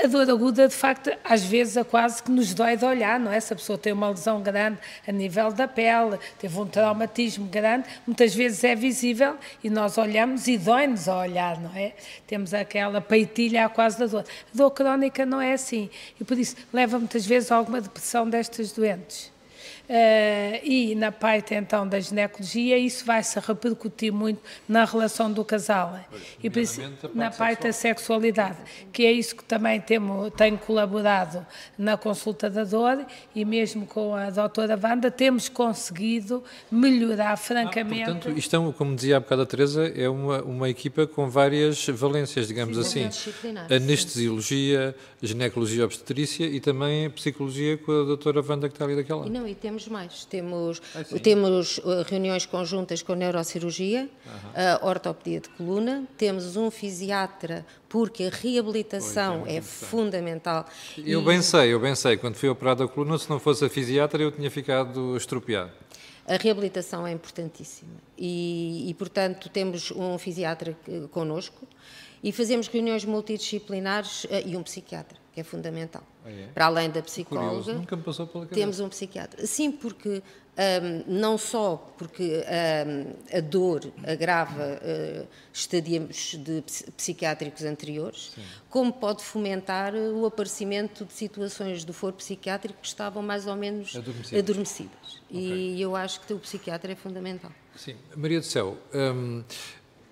A 0.03 0.07
dor 0.07 0.29
aguda, 0.29 0.67
de 0.67 0.73
facto, 0.73 1.11
às 1.23 1.43
vezes 1.43 1.77
é 1.77 1.83
quase 1.83 2.21
que 2.21 2.31
nos 2.31 2.53
dói 2.53 2.75
de 2.75 2.83
olhar, 2.83 3.19
não 3.19 3.31
é? 3.31 3.39
Se 3.39 3.53
a 3.53 3.55
pessoa 3.55 3.77
tem 3.77 3.93
uma 3.93 4.09
lesão 4.09 4.41
grande 4.41 4.79
a 5.07 5.11
nível 5.11 5.51
da 5.51 5.67
pele, 5.67 6.17
teve 6.39 6.59
um 6.59 6.65
traumatismo 6.65 7.45
grande, 7.45 7.87
muitas 8.05 8.33
vezes 8.33 8.63
é 8.63 8.75
visível 8.75 9.35
e 9.63 9.69
nós 9.69 9.97
olhamos 9.97 10.47
e 10.47 10.57
dói-nos 10.57 11.07
a 11.07 11.19
olhar, 11.19 11.59
não 11.59 11.71
é? 11.75 11.93
Temos 12.25 12.53
aquela 12.53 12.99
peitilha 12.99 13.69
quase 13.69 13.99
da 13.99 14.07
dor. 14.07 14.25
A 14.53 14.57
dor 14.57 14.71
crónica 14.71 15.25
não 15.25 15.39
é 15.39 15.53
assim 15.53 15.89
e 16.19 16.23
por 16.23 16.37
isso 16.37 16.55
leva 16.73 16.97
muitas 16.97 17.25
vezes 17.25 17.51
a 17.51 17.55
alguma 17.55 17.79
depressão 17.79 18.27
destas 18.27 18.71
doentes. 18.71 19.35
Uh, 19.87 20.59
e 20.63 20.95
na 20.95 21.11
parte 21.11 21.53
então 21.53 21.87
da 21.87 21.99
ginecologia 21.99 22.75
isso 22.75 23.05
vai 23.05 23.21
se 23.21 23.39
repercutir 23.39 24.11
muito 24.11 24.41
na 24.67 24.83
relação 24.83 25.31
do 25.31 25.45
casal. 25.45 25.99
E 26.41 26.49
por 26.49 26.59
isso, 26.59 26.81
na 27.13 27.29
parte 27.29 27.63
da 27.63 27.71
sexualidade 27.71 28.57
que 28.91 29.05
é 29.05 29.11
isso 29.11 29.35
que 29.35 29.43
também 29.43 29.79
temos 29.79 30.31
tenho 30.35 30.57
colaborado 30.57 31.45
na 31.77 31.97
consulta 31.97 32.49
da 32.49 32.63
dor 32.63 33.05
e 33.35 33.45
mesmo 33.45 33.85
com 33.85 34.15
a 34.15 34.29
doutora 34.29 34.79
Wanda 34.81 35.11
temos 35.11 35.49
conseguido 35.49 36.43
melhorar 36.71 37.37
francamente. 37.37 38.09
Ah, 38.09 38.13
portanto 38.13 38.37
isto 38.37 38.55
é, 38.55 38.73
como 38.73 38.95
dizia 38.95 39.17
há 39.17 39.19
bocado 39.19 39.43
a 39.43 39.45
Teresa 39.45 39.87
é 39.95 40.09
uma, 40.09 40.41
uma 40.41 40.69
equipa 40.69 41.05
com 41.05 41.29
várias 41.29 41.85
valências 41.87 42.47
digamos 42.47 42.75
sim, 42.87 43.05
assim. 43.05 43.55
anestesiologia, 43.69 44.95
ginecologia 45.21 45.85
obstetrícia 45.85 46.45
e 46.45 46.59
também 46.59 47.09
psicologia 47.11 47.77
com 47.77 47.91
a 47.91 48.03
doutora 48.03 48.43
Wanda 48.47 48.67
que 48.67 48.73
está 48.75 48.85
ali 48.85 48.95
daquela 48.95 49.27
e 49.27 49.29
não, 49.29 49.47
e 49.47 49.53
temos 49.53 49.74
temos 49.75 49.87
mais. 49.87 50.25
Temos, 50.25 50.81
ah, 50.95 51.19
temos 51.21 51.77
uh, 51.79 52.03
reuniões 52.07 52.45
conjuntas 52.45 53.01
com 53.01 53.13
neurocirurgia, 53.13 54.09
uhum. 54.25 54.87
ortopedia 54.87 55.41
de 55.41 55.49
coluna, 55.49 56.07
temos 56.17 56.55
um 56.55 56.71
fisiatra, 56.71 57.65
porque 57.89 58.23
a 58.23 58.29
reabilitação 58.29 59.41
pois, 59.41 59.53
é, 59.53 59.57
é 59.57 59.61
fundamental. 59.61 60.65
Eu 60.97 61.21
e... 61.21 61.25
bem 61.25 61.41
sei, 61.41 61.73
eu 61.73 61.79
bem 61.79 61.95
sei. 61.95 62.17
Quando 62.17 62.35
fui 62.35 62.47
operado 62.47 62.83
a 62.83 62.87
coluna, 62.87 63.17
se 63.17 63.29
não 63.29 63.39
fosse 63.39 63.65
a 63.65 63.69
fisiatra, 63.69 64.21
eu 64.21 64.31
tinha 64.31 64.49
ficado 64.49 65.15
estropiado. 65.17 65.71
A 66.27 66.37
reabilitação 66.37 67.05
é 67.05 67.11
importantíssima 67.11 67.93
e, 68.17 68.89
e 68.89 68.93
portanto, 68.95 69.47
temos 69.47 69.91
um 69.91 70.17
fisiatra 70.17 70.75
connosco 71.11 71.67
e 72.23 72.31
fazemos 72.31 72.67
reuniões 72.67 73.05
multidisciplinares 73.05 74.25
e 74.43 74.57
um 74.57 74.63
psiquiatra 74.63 75.19
que 75.31 75.39
é 75.39 75.43
fundamental. 75.43 76.03
Ah, 76.25 76.31
é? 76.31 76.47
Para 76.53 76.65
além 76.65 76.89
da 76.89 77.01
psicóloga, 77.01 77.47
Curioso, 77.49 77.73
nunca 77.73 77.95
me 77.95 78.01
passou 78.03 78.25
pela 78.25 78.45
cabeça. 78.45 78.59
temos 78.59 78.79
um 78.79 78.89
psiquiatra. 78.89 79.45
Sim, 79.45 79.71
porque 79.71 80.23
um, 80.57 81.19
não 81.19 81.37
só 81.37 81.75
porque 81.97 82.43
um, 82.87 83.37
a 83.37 83.41
dor 83.41 83.81
agrava 84.07 84.79
uh, 84.81 85.27
estadios 85.53 86.35
de 86.39 86.63
psiquiátricos 86.95 87.63
anteriores, 87.63 88.31
Sim. 88.33 88.41
como 88.69 88.91
pode 88.91 89.23
fomentar 89.23 89.93
o 89.93 90.25
aparecimento 90.25 91.05
de 91.05 91.13
situações 91.13 91.83
do 91.83 91.93
foro 91.93 92.13
psiquiátrico 92.13 92.79
que 92.81 92.87
estavam 92.87 93.21
mais 93.21 93.45
ou 93.47 93.55
menos 93.55 93.95
adormecidas. 93.95 94.39
adormecidas. 94.39 95.21
Okay. 95.29 95.75
E 95.75 95.81
eu 95.81 95.95
acho 95.95 96.21
que 96.21 96.33
o 96.33 96.39
psiquiatra 96.39 96.93
é 96.93 96.95
fundamental. 96.95 97.51
Sim. 97.75 97.95
Maria 98.15 98.39
do 98.39 98.45
Céu, 98.45 98.77
um, 98.93 99.43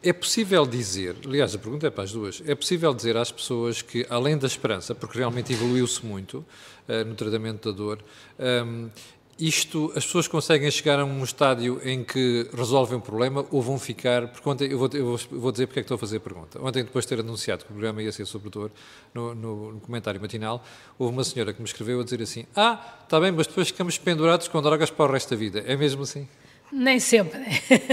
é 0.04 0.14
possível 0.14 0.66
dizer, 0.66 1.16
aliás, 1.26 1.56
a 1.56 1.58
pergunta 1.58 1.88
é 1.88 1.90
para 1.90 2.04
as 2.04 2.12
duas, 2.12 2.44
é 2.46 2.54
possível 2.54 2.94
dizer 2.94 3.16
às 3.16 3.32
pessoas 3.32 3.82
que, 3.82 4.06
além 4.10 4.38
da 4.38 4.48
esperança, 4.48 4.94
porque 4.94 5.18
realmente 5.18 5.54
evoluiu-se 5.54 6.06
muito 6.06 6.46
uh, 6.88 7.06
no 7.06 7.16
tratamento 7.16 7.72
da 7.72 7.78
dor, 7.78 8.00
um, 8.38 8.44
ehm, 8.44 8.90
isto, 9.40 9.92
as 9.96 10.06
pessoas 10.06 10.28
conseguem 10.28 10.70
chegar 10.70 11.00
a 11.00 11.06
um 11.06 11.24
estádio 11.24 11.82
em 11.84 12.04
que 12.04 12.48
resolvem 12.54 12.98
o 12.98 13.02
problema 13.02 13.46
ou 13.52 13.62
vão 13.62 13.80
ficar. 13.80 14.28
Porque 14.28 14.48
ontem, 14.48 14.72
eu 14.72 14.78
vou, 14.78 14.90
eu 14.94 15.18
vou 15.32 15.52
dizer 15.52 15.66
porque 15.66 15.80
é 15.80 15.84
que 15.84 15.86
estou 15.86 15.96
a 15.96 15.98
fazer 15.98 16.18
a 16.18 16.20
pergunta. 16.20 16.62
Ontem, 16.62 16.84
depois 16.84 17.04
de 17.04 17.10
ter 17.10 17.20
anunciado 17.20 17.66
que 17.66 17.72
o 17.72 17.74
programa 17.74 18.04
ia 18.04 18.12
ser 18.12 18.26
sobre 18.26 18.52
dor, 18.52 18.72
no, 19.14 19.34
no, 19.34 19.72
no 19.74 19.80
comentário 19.80 20.22
matinal, 20.22 20.64
houve 21.00 21.14
uma 21.14 21.24
senhora 21.24 21.52
que 21.52 21.60
me 21.60 21.68
escreveu 21.68 22.00
a 22.00 22.04
dizer 22.04 22.22
assim: 22.22 22.46
Ah, 22.56 23.00
está 23.04 23.20
bem, 23.20 23.32
mas 23.32 23.48
depois 23.48 23.70
ficamos 23.70 23.98
pendurados 23.98 24.48
com 24.48 24.62
drogas 24.62 24.92
para 24.92 25.10
o 25.10 25.12
resto 25.12 25.32
da 25.32 25.36
vida. 25.36 25.64
É 25.66 25.76
mesmo 25.76 26.04
assim? 26.04 26.28
Nem 26.76 27.00
sempre. 27.00 27.40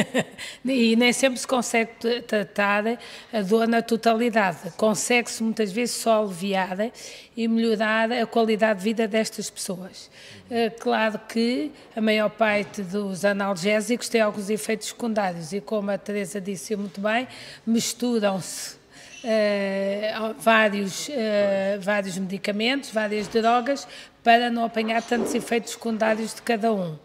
e 0.65 0.97
nem 0.97 1.13
sempre 1.13 1.39
se 1.39 1.47
consegue 1.47 1.93
tratar 2.27 2.99
a 3.31 3.43
dor 3.43 3.69
na 3.69 3.83
totalidade. 3.83 4.71
Consegue-se 4.75 5.43
muitas 5.43 5.71
vezes 5.71 5.97
só 5.97 6.23
aliviar 6.23 6.91
e 7.37 7.47
melhorar 7.47 8.11
a 8.11 8.25
qualidade 8.25 8.79
de 8.79 8.85
vida 8.85 9.07
destas 9.07 9.51
pessoas. 9.51 10.11
Eh, 10.51 10.71
claro 10.71 11.21
que 11.29 11.71
a 11.95 12.01
maior 12.01 12.31
parte 12.31 12.81
dos 12.81 13.23
analgésicos 13.23 14.09
tem 14.09 14.23
alguns 14.23 14.49
efeitos 14.49 14.89
secundários 14.89 15.53
e, 15.53 15.61
como 15.61 15.91
a 15.91 15.99
Teresa 15.99 16.41
disse 16.41 16.75
muito 16.75 17.03
bem, 17.03 17.29
misturam-se 17.67 18.80
Uh, 19.23 20.35
vários, 20.39 21.09
uh, 21.09 21.13
vários 21.81 22.17
medicamentos, 22.17 22.91
várias 22.91 23.29
drogas, 23.29 23.87
para 24.23 24.51
não 24.51 24.65
apanhar 24.65 25.03
tantos 25.03 25.35
efeitos 25.35 25.73
secundários 25.73 26.35
de 26.35 26.43
cada 26.43 26.73
um. 26.73 26.97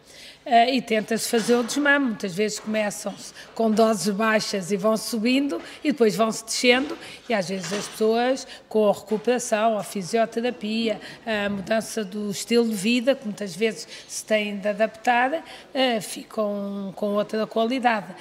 Uh, 0.46 0.70
e 0.72 0.82
tenta-se 0.82 1.28
fazer 1.28 1.56
o 1.56 1.64
desmame. 1.64 2.06
Muitas 2.06 2.36
vezes 2.36 2.60
começam-se 2.60 3.34
com 3.56 3.72
doses 3.72 4.14
baixas 4.16 4.72
e 4.72 4.78
vão 4.78 4.96
subindo 4.96 5.60
e 5.84 5.92
depois 5.92 6.16
vão-se 6.16 6.46
descendo 6.46 6.96
e 7.28 7.34
às 7.34 7.50
vezes 7.50 7.74
as 7.74 7.88
pessoas 7.88 8.48
com 8.70 8.88
a 8.88 8.94
recuperação, 8.94 9.78
a 9.78 9.84
fisioterapia, 9.84 11.02
a 11.26 11.50
mudança 11.50 12.06
do 12.06 12.30
estilo 12.30 12.70
de 12.70 12.76
vida, 12.76 13.16
que 13.16 13.26
muitas 13.26 13.56
vezes 13.56 13.88
se 14.08 14.24
têm 14.24 14.58
de 14.58 14.68
adaptar, 14.70 15.34
uh, 15.34 16.02
ficam 16.02 16.94
com 16.96 17.08
outra 17.16 17.48
qualidade. 17.48 18.14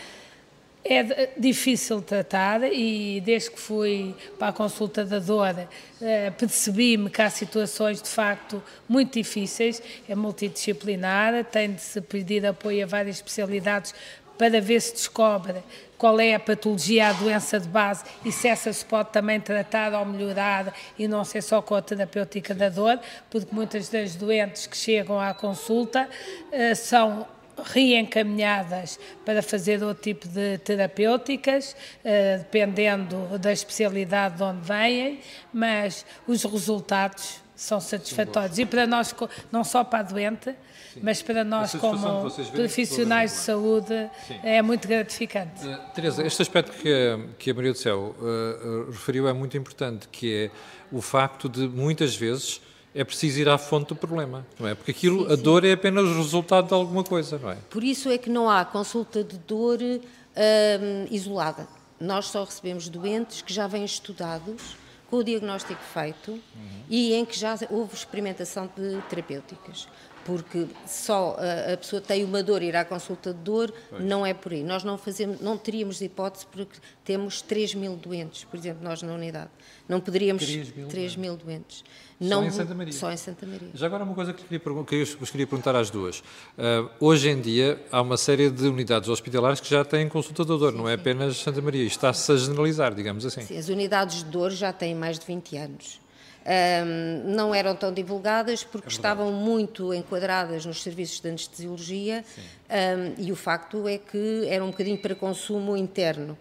É 0.87 1.31
difícil 1.39 2.03
tratar 2.03 2.63
e 2.63 3.19
desde 3.23 3.53
que 3.53 3.59
fui 3.59 4.15
para 4.39 4.49
a 4.49 4.53
consulta 4.53 5.03
da 5.03 5.19
dor 5.19 5.67
eh, 6.03 6.31
percebi-me 6.33 7.09
que 7.09 7.23
há 7.23 7.31
situações 7.31 8.03
de 8.03 8.09
facto 8.11 8.63
muito 8.87 9.15
difíceis, 9.15 9.83
é 10.07 10.15
multidisciplinar, 10.15 11.43
tem 11.47 11.73
de 11.73 11.81
se 11.81 12.03
pedir 12.03 12.45
apoio 12.45 12.85
a 12.85 12.87
várias 12.87 13.17
especialidades 13.17 13.95
para 14.37 14.61
ver 14.61 14.81
se 14.81 14.93
descobre 14.93 15.63
qual 15.97 16.21
é 16.21 16.35
a 16.35 16.41
patologia, 16.41 17.09
a 17.09 17.13
doença 17.15 17.59
de 17.59 17.69
base 17.69 18.05
e 18.25 18.31
se 18.31 18.49
essa 18.49 18.71
se 18.71 18.85
pode 18.85 19.11
também 19.11 19.41
tratar 19.41 19.95
ou 19.95 20.05
melhorar 20.05 20.75
e 20.99 21.09
não 21.09 21.25
ser 21.25 21.43
só 21.43 21.63
com 21.63 21.75
a 21.75 21.81
terapêutica 21.81 22.55
da 22.55 22.69
dor, 22.69 22.99
porque 23.31 23.55
muitas 23.55 23.89
das 23.89 24.15
doentes 24.15 24.67
que 24.67 24.77
chegam 24.77 25.19
à 25.19 25.33
consulta 25.33 26.07
uh, 26.53 26.77
são 26.77 27.27
reencaminhadas 27.63 28.99
para 29.25 29.43
fazer 29.43 29.83
outro 29.83 30.03
tipo 30.03 30.29
de 30.29 30.59
terapêuticas, 30.59 31.77
eh, 32.05 32.39
dependendo 32.39 33.39
da 33.39 33.53
especialidade 33.53 34.37
de 34.37 34.43
onde 34.43 34.61
vêm, 34.67 35.21
mas 35.53 36.05
os 36.27 36.43
resultados 36.45 37.45
são 37.55 37.81
satisfatórios. 37.81 38.59
E 38.59 38.67
para 38.67 38.87
nós, 38.87 39.15
não 39.53 39.63
só 39.63 39.85
para 39.85 40.01
a 40.01 40.03
doente, 40.03 40.55
Sim. 40.93 41.01
mas 41.03 41.23
para 41.23 41.45
nós 41.45 41.75
como 41.75 42.31
profissionais 42.53 43.31
de 43.33 43.37
saúde 43.39 44.11
Sim. 44.27 44.41
é 44.43 44.61
muito 44.61 44.89
gratificante. 44.89 45.67
Uh, 45.67 45.79
Teresa, 45.95 46.27
este 46.27 46.43
aspecto 46.43 46.73
que 46.73 46.89
a, 46.89 47.35
que 47.39 47.51
a 47.51 47.55
Maria 47.55 47.73
do 47.73 47.79
Céu 47.79 48.15
uh, 48.19 48.91
referiu 48.91 49.29
é 49.29 49.33
muito 49.33 49.57
importante, 49.57 50.09
que 50.09 50.45
é 50.45 50.51
o 50.91 51.01
facto 51.01 51.49
de 51.49 51.69
muitas 51.69 52.15
vezes 52.17 52.61
é 52.95 53.03
preciso 53.03 53.41
ir 53.41 53.49
à 53.49 53.59
fonte 53.59 53.89
do 53.89 53.97
problema, 53.97 54.47
não 54.59 54.69
é? 54.69 54.75
Porque 54.75 54.93
aquilo, 54.93 55.27
sim, 55.27 55.33
a 55.33 55.37
dor 55.37 55.65
é 55.65 55.73
apenas 55.73 56.05
o 56.05 56.17
resultado 56.17 56.69
de 56.69 56.75
alguma 56.75 57.03
coisa, 57.03 57.39
não 57.39 57.51
é? 57.51 57.57
Por 57.69 57.83
isso 57.83 58.09
é 58.09 58.17
que 58.17 58.31
não 58.31 58.49
há 58.49 58.65
consulta 58.65 59.25
de 59.25 59.37
dor 59.39 59.79
hum, 59.81 61.07
isolada. 61.11 61.67
Nós 61.99 62.27
só 62.27 62.45
recebemos 62.45 62.89
doentes 62.89 63.43
que 63.43 63.53
já 63.53 63.67
vêm 63.67 63.85
estudados, 63.85 64.77
com 65.11 65.17
o 65.17 65.25
diagnóstico 65.25 65.81
feito 65.83 66.33
uhum. 66.33 66.41
e 66.89 67.15
em 67.15 67.25
que 67.25 67.39
já 67.39 67.57
houve 67.71 67.95
experimentação 67.95 68.69
de 68.77 69.01
terapêuticas 69.09 69.87
porque 70.25 70.67
só 70.87 71.37
a, 71.73 71.77
pessoa 71.77 72.01
tem 72.01 72.25
uma 72.25 72.43
dor 72.43 72.63
e 72.63 72.67
ir 72.67 72.77
à 72.77 72.85
consulta 72.85 73.33
de 73.33 73.41
dor, 73.41 73.73
pois. 73.91 74.03
não 74.03 74.25
é 74.25 74.33
por 74.33 74.53
aí. 74.53 74.63
Nós 74.63 74.83
não 74.83 74.97
fazemos, 74.97 75.41
não 75.41 75.57
teríamos 75.57 76.01
hipótese 76.01 76.47
porque 76.51 76.79
temos 77.05 77.43
3 77.43 77.75
mil 77.75 77.97
doentes, 77.97 78.45
por 78.45 78.59
exemplo, 78.59 78.83
nós 78.83 79.03
na 79.03 79.13
unidade. 79.13 79.51
Não 79.89 80.01
poderíamos 80.01 80.45
3 80.45 80.75
mil, 80.75 80.89
3 80.89 81.17
mil 81.17 81.37
doentes. 81.37 81.85
Só 82.21 82.29
não, 82.29 82.45
em 82.45 82.51
Santa 82.51 82.75
Maria? 82.75 82.93
Só 82.93 83.13
em 83.13 83.17
Santa 83.17 83.47
Maria. 83.47 83.69
Já 83.75 83.87
agora 83.87 84.05
uma 84.05 84.15
coisa 84.15 84.33
que, 84.33 84.43
queria, 84.45 84.61
que 84.61 84.95
eu 84.95 85.07
vos 85.19 85.31
queria 85.31 85.47
perguntar 85.47 85.77
às 85.77 85.91
duas. 85.91 86.21
Uh, 86.21 86.89
hoje 87.01 87.29
em 87.29 87.41
dia 87.41 87.81
há 87.91 88.01
uma 88.01 88.17
série 88.17 88.51
de 88.51 88.67
unidades 88.67 89.09
hospitalares 89.09 89.61
que 89.61 89.69
já 89.69 89.85
têm 89.85 90.09
consulta 90.09 90.43
de 90.43 90.49
dor, 90.49 90.73
sim, 90.73 90.79
não 90.79 90.89
é 90.89 90.95
apenas 90.95 91.37
Santa 91.37 91.61
Maria. 91.61 91.83
Isto 91.83 91.97
está-se 91.97 92.33
a 92.33 92.37
generalizar, 92.37 92.95
digamos 92.95 93.27
assim. 93.27 93.43
Sim, 93.43 93.59
as 93.59 93.69
unidades 93.69 94.19
de 94.19 94.31
dor 94.31 94.51
já 94.51 94.73
têm 94.73 94.95
mais 94.95 95.19
de 95.19 95.27
20 95.27 95.57
anos 95.57 96.04
um, 96.45 97.35
não 97.35 97.55
eram 97.55 97.75
tão 97.75 97.93
divulgadas 97.93 98.63
porque 98.63 98.89
é 98.89 98.91
estavam 98.91 99.33
muito 99.33 99.95
enquadradas 99.95 100.67
nos 100.67 100.83
serviços 100.83 101.21
de 101.21 101.29
anestesiologia 101.29 102.25
um, 102.69 103.23
e 103.23 103.33
o 103.33 103.37
facto 103.37 103.89
é 103.89 103.99
que 103.99 104.47
era 104.49 104.63
um 104.63 104.71
bocadinho 104.71 104.99
para 104.99 105.15
consumo 105.15 105.77
interno. 105.77 106.37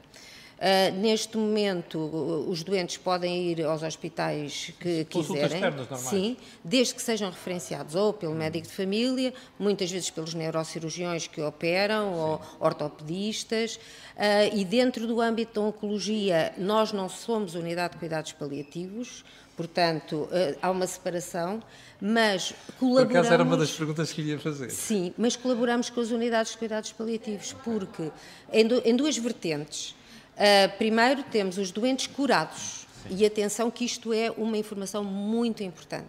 Uh, 0.64 0.96
neste 0.98 1.36
momento, 1.36 2.00
os 2.48 2.64
doentes 2.64 2.96
podem 2.96 3.52
ir 3.52 3.66
aos 3.66 3.84
hospitais 3.84 4.72
que 4.80 5.04
Consultas 5.12 5.52
quiserem. 5.52 5.76
Normais. 5.76 6.02
Sim, 6.04 6.38
desde 6.64 6.96
que 6.96 7.02
sejam 7.02 7.30
referenciados 7.30 7.96
ou 7.96 8.14
pelo 8.14 8.34
médico 8.34 8.66
de 8.68 8.74
família, 8.74 9.34
muitas 9.60 9.92
vezes 9.92 10.10
pelos 10.10 10.34
neurocirurgiões 10.34 11.28
que 11.28 11.42
operam, 11.42 12.14
Sim. 12.14 12.20
ou 12.20 12.42
ortopedistas. 12.62 13.76
Uh, 13.76 14.56
e 14.56 14.64
dentro 14.64 15.06
do 15.06 15.20
âmbito 15.20 15.60
da 15.60 15.68
oncologia, 15.68 16.54
nós 16.58 16.94
não 16.94 17.10
somos 17.10 17.56
unidade 17.56 17.96
de 17.96 18.00
cuidados 18.00 18.32
paliativos, 18.32 19.26
portanto, 19.56 20.28
uh, 20.32 20.58
há 20.62 20.70
uma 20.72 20.88
separação, 20.88 21.62
mas 22.02 22.54
colaboramos... 22.80 23.12
Por 23.12 23.18
acaso 23.18 23.34
era 23.34 23.44
uma 23.44 23.58
das 23.58 23.72
perguntas 23.72 24.12
que 24.12 24.22
ia 24.22 24.40
fazer. 24.40 24.70
Sim, 24.70 25.14
mas 25.18 25.36
colaboramos 25.36 25.90
com 25.90 26.02
as 26.02 26.12
unidades 26.12 26.52
de 26.52 26.58
cuidados 26.58 26.92
paliativos, 26.92 27.54
porque 27.64 28.12
em, 28.52 28.68
do, 28.68 28.82
em 28.86 28.96
duas 28.96 29.18
vertentes 29.18 29.96
Uh, 30.34 30.78
primeiro, 30.78 31.24
temos 31.24 31.58
os 31.58 31.72
doentes 31.72 32.08
curados. 32.08 32.88
Sim. 33.08 33.18
E 33.18 33.26
atenção 33.26 33.70
que 33.70 33.86
isto 33.86 34.14
é 34.14 34.32
uma 34.32 34.58
informação 34.58 35.04
muito 35.04 35.64
importante. 35.64 36.08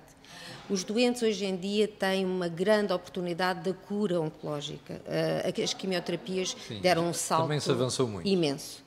Os 0.70 0.82
doentes 0.82 1.22
hoje 1.22 1.44
em 1.44 1.56
dia 1.56 1.86
têm 1.86 2.24
uma 2.24 2.48
grande 2.48 2.92
oportunidade 2.92 3.70
da 3.70 3.74
cura 3.74 4.20
oncológica. 4.20 4.94
Uh, 5.04 5.62
as 5.62 5.74
quimioterapias 5.74 6.56
Sim. 6.66 6.80
deram 6.80 7.08
um 7.08 7.12
salto 7.12 7.42
Também 7.42 7.60
se 7.60 7.70
avançou 7.70 8.08
muito. 8.08 8.26
imenso. 8.26 8.82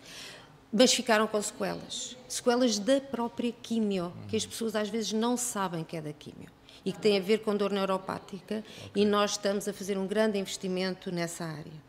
Mas 0.72 0.94
ficaram 0.94 1.28
com 1.28 1.42
sequelas. 1.42 2.18
Sequelas 2.28 2.78
da 2.78 3.00
própria 3.00 3.54
quimio, 3.64 4.12
que 4.28 4.36
as 4.36 4.46
pessoas 4.46 4.76
às 4.76 4.90
vezes 4.90 5.14
não 5.14 5.38
sabem 5.38 5.84
que 5.84 5.96
é 5.96 6.02
da 6.02 6.14
quimio. 6.14 6.50
E 6.84 6.92
que 6.92 7.00
tem 7.00 7.18
a 7.18 7.22
ver 7.22 7.40
com 7.40 7.56
dor 7.56 7.72
neuropática. 7.72 8.64
Okay. 8.88 9.04
E 9.04 9.06
nós 9.06 9.32
estamos 9.32 9.68
a 9.68 9.74
fazer 9.74 9.98
um 9.98 10.08
grande 10.08 10.38
investimento 10.38 11.12
nessa 11.12 11.46
área. 11.46 11.88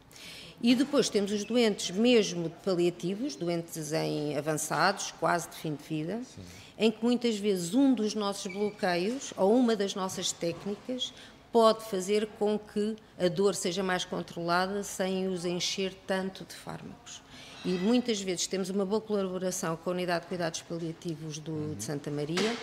E 0.60 0.74
depois 0.74 1.08
temos 1.08 1.30
os 1.30 1.44
doentes 1.44 1.90
mesmo 1.90 2.50
paliativos, 2.64 3.36
doentes 3.36 3.92
em 3.92 4.36
avançados, 4.36 5.12
quase 5.20 5.48
de 5.50 5.56
fim 5.56 5.74
de 5.76 5.84
vida, 5.84 6.20
Sim. 6.24 6.42
em 6.76 6.90
que 6.90 7.04
muitas 7.04 7.36
vezes 7.38 7.74
um 7.74 7.94
dos 7.94 8.14
nossos 8.14 8.52
bloqueios 8.52 9.32
ou 9.36 9.54
uma 9.54 9.76
das 9.76 9.94
nossas 9.94 10.32
técnicas 10.32 11.12
pode 11.52 11.84
fazer 11.84 12.26
com 12.38 12.58
que 12.58 12.96
a 13.16 13.28
dor 13.28 13.54
seja 13.54 13.84
mais 13.84 14.04
controlada 14.04 14.82
sem 14.82 15.28
os 15.28 15.44
encher 15.44 15.94
tanto 16.06 16.44
de 16.44 16.54
fármacos. 16.54 17.22
E 17.64 17.70
muitas 17.70 18.20
vezes 18.20 18.46
temos 18.46 18.70
uma 18.70 18.84
boa 18.84 19.00
colaboração 19.00 19.76
com 19.76 19.90
a 19.90 19.92
Unidade 19.92 20.22
de 20.22 20.28
Cuidados 20.28 20.62
Paliativos 20.62 21.38
do, 21.38 21.74
de 21.74 21.82
Santa 21.82 22.10
Maria 22.10 22.54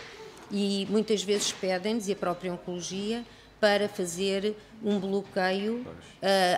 e 0.52 0.88
muitas 0.90 1.24
vezes 1.24 1.52
pedem-nos, 1.52 2.08
e 2.08 2.14
a 2.14 2.16
própria 2.16 2.54
Oncologia, 2.54 3.25
para 3.60 3.90
fazer 3.90 4.56
um 4.84 5.00
bloqueio 5.00 5.78
uh, 5.78 5.88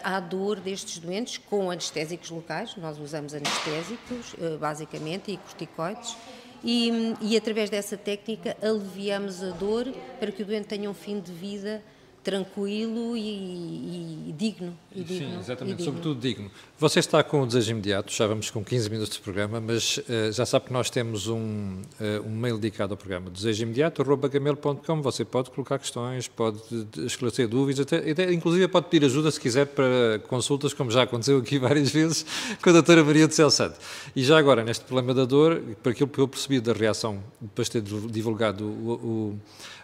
à 0.04 0.20
dor 0.20 0.60
destes 0.60 0.98
doentes 0.98 1.38
com 1.38 1.72
anestésicos 1.72 2.30
locais. 2.30 2.76
Nós 2.76 3.00
usamos 3.00 3.34
anestésicos, 3.34 4.34
uh, 4.34 4.58
basicamente, 4.58 5.32
e 5.32 5.38
corticoides. 5.38 6.16
E, 6.64 7.16
e 7.22 7.38
através 7.38 7.70
dessa 7.70 7.96
técnica 7.96 8.58
aliviamos 8.62 9.44
a 9.44 9.52
dor 9.52 9.88
para 10.20 10.32
que 10.32 10.42
o 10.42 10.46
doente 10.46 10.68
tenha 10.68 10.90
um 10.90 10.94
fim 10.94 11.20
de 11.20 11.32
vida 11.32 11.84
tranquilo 12.28 13.16
e, 13.16 14.28
e, 14.28 14.36
digno, 14.38 14.78
e 14.94 15.02
digno. 15.02 15.30
Sim, 15.30 15.40
exatamente, 15.40 15.82
sobretudo 15.82 16.20
digno. 16.20 16.52
Você 16.78 17.00
está 17.00 17.24
com 17.24 17.42
o 17.42 17.46
desejo 17.46 17.72
imediato, 17.72 18.12
já 18.12 18.28
vamos 18.28 18.52
com 18.52 18.62
15 18.66 18.90
minutos 18.90 19.14
de 19.14 19.22
programa, 19.22 19.62
mas 19.62 19.98
uh, 20.00 20.30
já 20.34 20.46
sabe 20.46 20.66
que 20.66 20.74
nós 20.74 20.90
temos 20.90 21.30
um, 21.30 21.38
uh, 21.38 22.28
um 22.28 22.36
mail 22.36 22.58
dedicado 22.58 22.92
ao 22.92 22.98
programa, 22.98 23.30
desejoimediato.gamel.com, 23.30 25.02
você 25.02 25.24
pode 25.24 25.52
colocar 25.52 25.80
questões, 25.80 26.28
pode 26.28 26.60
esclarecer 26.98 27.48
dúvidas, 27.48 27.80
até, 27.80 28.12
até, 28.12 28.34
inclusive 28.34 28.68
pode 28.68 28.88
pedir 28.88 29.06
ajuda 29.06 29.32
se 29.32 29.40
quiser 29.40 29.66
para 29.66 30.20
consultas, 30.28 30.74
como 30.74 30.92
já 30.92 31.04
aconteceu 31.04 31.38
aqui 31.38 31.58
várias 31.58 31.92
vezes 31.92 32.26
com 32.62 32.70
a 32.72 32.74
doutora 32.74 33.06
Maria 33.06 33.30
do 33.30 33.34
Céu 33.34 33.50
Santo. 33.50 33.80
E 34.14 34.22
já 34.22 34.38
agora, 34.38 34.66
neste 34.66 34.84
problema 34.84 35.14
da 35.14 35.24
dor, 35.24 35.62
para 35.82 35.94
aquilo 35.94 36.10
que 36.10 36.20
eu 36.20 36.28
percebi 36.28 36.60
da 36.60 36.74
reação, 36.74 37.24
depois 37.40 37.70
de 37.70 37.82
ter 37.82 37.84
divulgado 38.10 38.66
o, 38.66 39.40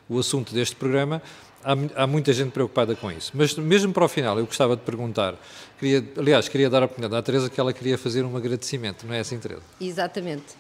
o, 0.09 0.15
o 0.15 0.19
assunto 0.19 0.53
deste 0.53 0.75
programa, 0.75 1.21
há, 1.63 2.03
há, 2.03 2.07
muita 2.07 2.33
gente 2.33 2.51
preocupada 2.51 2.95
com 2.95 3.11
isso. 3.11 3.31
Mas 3.33 3.55
mesmo 3.55 3.93
para 3.93 4.05
o 4.05 4.07
final, 4.07 4.37
eu 4.37 4.45
gostava 4.45 4.75
de 4.75 4.81
perguntar, 4.81 5.35
queria, 5.79 6.03
aliás, 6.17 6.47
queria 6.47 6.69
dar 6.69 6.81
a 6.83 6.85
oportunidade 6.85 7.19
à 7.19 7.23
Teresa 7.23 7.49
que 7.49 7.59
ela 7.59 7.73
queria 7.73 7.97
fazer 7.97 8.23
um 8.23 8.35
agradecimento, 8.35 9.05
não 9.05 9.13
é 9.13 9.19
assim, 9.19 9.39
Teresa? 9.39 9.61
Exatamente. 9.79 10.55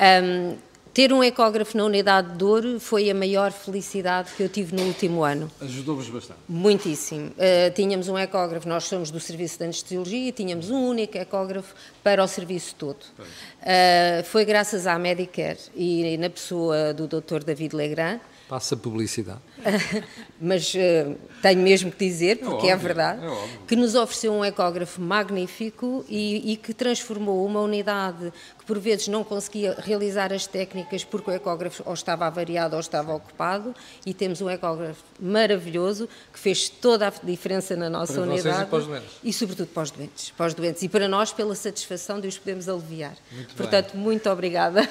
Um, 0.00 0.56
ter 0.98 1.12
um 1.12 1.22
ecógrafo 1.22 1.76
na 1.76 1.84
unidade 1.84 2.32
de 2.32 2.38
dor 2.38 2.80
foi 2.80 3.08
a 3.08 3.14
maior 3.14 3.52
felicidade 3.52 4.32
que 4.36 4.42
eu 4.42 4.48
tive 4.48 4.74
no 4.74 4.82
último 4.82 5.22
ano. 5.22 5.48
Ajudou-vos 5.60 6.08
bastante? 6.08 6.40
Muitíssimo. 6.48 7.28
Uh, 7.28 7.72
tínhamos 7.72 8.08
um 8.08 8.18
ecógrafo, 8.18 8.68
nós 8.68 8.82
somos 8.82 9.08
do 9.08 9.20
Serviço 9.20 9.58
de 9.58 9.62
Anestesiologia, 9.62 10.28
e 10.30 10.32
tínhamos 10.32 10.70
um 10.70 10.88
único 10.88 11.16
ecógrafo 11.16 11.72
para 12.02 12.20
o 12.20 12.26
serviço 12.26 12.74
todo. 12.74 12.98
Uh, 13.16 14.24
foi 14.24 14.44
graças 14.44 14.88
à 14.88 14.98
Medicare 14.98 15.60
e 15.72 16.18
na 16.18 16.28
pessoa 16.28 16.92
do 16.92 17.06
Dr. 17.06 17.44
David 17.44 17.76
Legrand, 17.76 18.18
Passa 18.48 18.74
publicidade. 18.74 19.40
Mas 20.40 20.72
uh, 20.72 21.14
tenho 21.42 21.60
mesmo 21.60 21.92
que 21.92 21.98
dizer, 21.98 22.30
é 22.30 22.34
porque 22.36 22.66
é, 22.66 22.72
óbvio, 22.72 22.72
é 22.72 22.76
verdade, 22.76 23.26
é 23.26 23.66
que 23.66 23.76
nos 23.76 23.94
ofereceu 23.94 24.32
um 24.32 24.42
ecógrafo 24.42 25.02
magnífico 25.02 26.02
e, 26.08 26.52
e, 26.52 26.56
que 26.56 26.72
transformou 26.72 27.44
uma 27.44 27.60
unidade 27.60 28.32
por 28.68 28.78
vezes 28.78 29.08
não 29.08 29.24
conseguia 29.24 29.74
realizar 29.78 30.30
as 30.30 30.46
técnicas 30.46 31.02
porque 31.02 31.30
o 31.30 31.32
ecógrafo 31.32 31.82
ou 31.86 31.94
estava 31.94 32.26
avariado 32.26 32.74
ou 32.76 32.80
estava 32.80 33.14
ocupado 33.14 33.74
e 34.04 34.12
temos 34.12 34.42
um 34.42 34.50
ecógrafo 34.50 35.02
maravilhoso 35.18 36.06
que 36.30 36.38
fez 36.38 36.68
toda 36.68 37.08
a 37.08 37.12
diferença 37.22 37.74
na 37.74 37.88
nossa 37.88 38.12
para 38.12 38.22
unidade. 38.22 38.64
E, 38.64 38.66
para 38.66 38.78
os 38.78 38.86
doentes. 38.86 39.10
e 39.24 39.32
sobretudo 39.32 39.68
para 39.68 39.82
os 39.84 39.90
doentes, 39.90 40.30
para 40.36 40.46
os 40.46 40.54
doentes 40.54 40.82
e 40.82 40.88
para 40.88 41.08
nós 41.08 41.32
pela 41.32 41.54
satisfação 41.54 42.20
de 42.20 42.28
os 42.28 42.36
podermos 42.36 42.68
aliviar. 42.68 43.14
Muito 43.32 43.54
Portanto, 43.54 43.92
bem. 43.94 44.02
muito 44.02 44.28
obrigada. 44.28 44.86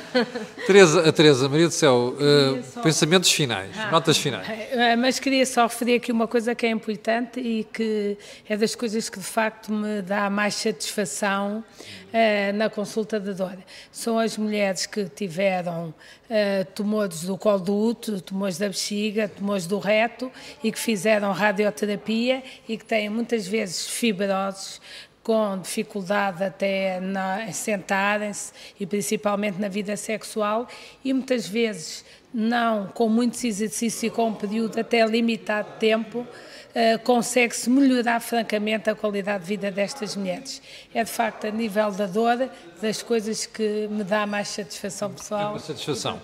Teresa, 0.65 1.07
a 1.07 1.11
Teresa, 1.11 1.47
Maria 1.47 1.67
do 1.67 1.73
Céu, 1.73 2.15
uh, 2.17 2.81
pensamentos 2.81 3.31
finais 3.31 3.77
ah, 3.77 3.91
notas 3.91 4.17
finais. 4.17 4.47
Eh, 4.49 4.95
mas 4.95 5.19
queria 5.19 5.45
só 5.45 5.63
referir 5.63 5.97
aqui 5.97 6.11
uma 6.11 6.27
coisa 6.27 6.55
que 6.55 6.65
é 6.65 6.69
importante 6.71 7.39
e 7.39 7.63
que 7.63 8.17
é 8.49 8.57
das 8.57 8.73
coisas 8.73 9.07
que 9.07 9.19
de 9.19 9.25
facto 9.25 9.71
me 9.71 10.01
dá 10.01 10.31
mais 10.31 10.55
satisfação 10.55 11.63
uh, 12.07 12.57
na 12.57 12.71
consulta 12.71 13.19
de 13.19 13.33
dor. 13.35 13.55
São 13.91 14.17
as 14.17 14.38
mulheres 14.38 14.86
que 14.86 15.06
tiveram 15.06 15.89
uh, 15.89 16.65
tumores 16.73 17.23
do 17.23 17.38
colo 17.38 17.60
do 17.60 17.75
útero, 17.75 18.21
tumores 18.21 18.58
da 18.58 18.67
bexiga, 18.67 19.27
tumores 19.27 19.65
do 19.65 19.80
reto 19.80 20.32
e 20.63 20.71
que 20.71 20.80
fizeram 20.80 21.32
radioterapia 21.32 22.43
e 22.67 22.77
que 22.77 22.86
têm 22.86 23.10
muitas 23.10 23.47
vezes 23.47 23.88
fibroses 23.88 24.80
com 25.27 25.60
dificuldade 25.60 26.41
até 26.41 27.01
sentarem-se 27.51 28.53
e 28.80 28.86
principalmente 28.86 29.60
na 29.60 29.67
vida 29.67 29.97
sexual 29.97 30.69
e 31.03 31.12
muitas 31.12 31.45
vezes 31.45 32.06
não 32.34 32.88
com 32.88 33.10
muitos 33.10 33.43
exercícios 33.43 34.03
e 34.03 34.10
com 34.10 34.30
um 34.30 34.34
período 34.34 34.80
até 34.80 35.06
limitado 35.06 35.69
de 35.73 35.80
tempo, 35.80 36.25
uh, 36.77 36.99
consegue-se 37.03 37.69
melhorar 37.69 38.19
francamente 38.19 38.89
a 38.89 38.95
qualidade 38.95 39.43
de 39.43 39.49
vida 39.49 39.71
destas 39.71 40.15
mulheres. 40.15 40.61
É 40.93 41.03
de 41.03 41.09
facto 41.09 41.47
a 41.47 41.51
nível 41.51 41.91
da 41.91 42.05
dor 42.05 42.49
das 42.81 43.01
coisas 43.01 43.45
que 43.45 43.87
me 43.89 44.03
dá 44.03 44.27
mais 44.27 44.49
satisfação 44.49 45.11
pessoal. 45.11 45.49
É 45.49 45.53
uma 45.53 45.59
satisfação. 45.59 46.21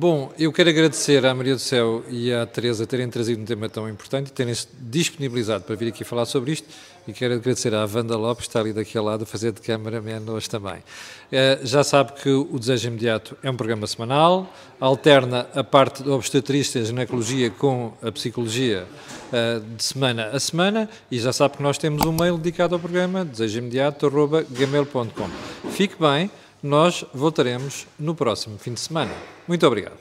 Bom, 0.00 0.32
eu 0.38 0.52
quero 0.52 0.70
agradecer 0.70 1.26
à 1.26 1.34
Maria 1.34 1.56
do 1.56 1.60
Céu 1.60 2.04
e 2.08 2.32
à 2.32 2.46
Teresa 2.46 2.86
terem 2.86 3.10
trazido 3.10 3.42
um 3.42 3.44
tema 3.44 3.68
tão 3.68 3.88
importante 3.88 4.28
e 4.28 4.30
terem 4.30 4.54
se 4.54 4.68
disponibilizado 4.80 5.64
para 5.64 5.74
vir 5.74 5.88
aqui 5.88 6.04
falar 6.04 6.24
sobre 6.24 6.52
isto 6.52 6.68
e 7.08 7.12
quero 7.12 7.34
agradecer 7.34 7.74
à 7.74 7.84
Wanda 7.84 8.16
Lopes, 8.16 8.46
que 8.46 8.48
está 8.48 8.60
ali 8.60 8.72
daquele 8.72 9.04
lado, 9.04 9.24
a 9.24 9.26
fazer 9.26 9.50
de 9.50 9.60
cameraman 9.60 10.22
hoje 10.28 10.48
também. 10.48 10.76
Uh, 10.76 11.66
já 11.66 11.82
sabe 11.82 12.12
que 12.12 12.30
o 12.30 12.56
Desejo 12.60 12.86
Imediato 12.86 13.36
é 13.42 13.50
um 13.50 13.56
programa 13.56 13.88
semanal, 13.88 14.54
alterna 14.78 15.48
a 15.52 15.64
parte 15.64 16.04
da 16.04 16.14
obstetrícia 16.14 16.78
e 16.78 16.84
ginecologia 16.84 17.50
com 17.50 17.92
a 18.00 18.12
psicologia 18.12 18.86
uh, 19.32 19.58
de 19.74 19.82
semana 19.82 20.28
a 20.28 20.38
semana 20.38 20.88
e 21.10 21.18
já 21.18 21.32
sabe 21.32 21.56
que 21.56 21.62
nós 21.64 21.76
temos 21.76 22.06
um 22.06 22.12
mail 22.12 22.38
dedicado 22.38 22.72
ao 22.72 22.80
programa, 22.80 23.24
desejoimediato.gmail.com. 23.24 25.28
Fique 25.72 25.96
bem 26.00 26.30
nós 26.62 27.04
voltaremos 27.12 27.88
no 27.98 28.14
próximo 28.14 28.58
fim 28.58 28.74
de 28.74 28.80
semana. 28.80 29.37
Muito 29.48 29.66
obrigado. 29.66 29.96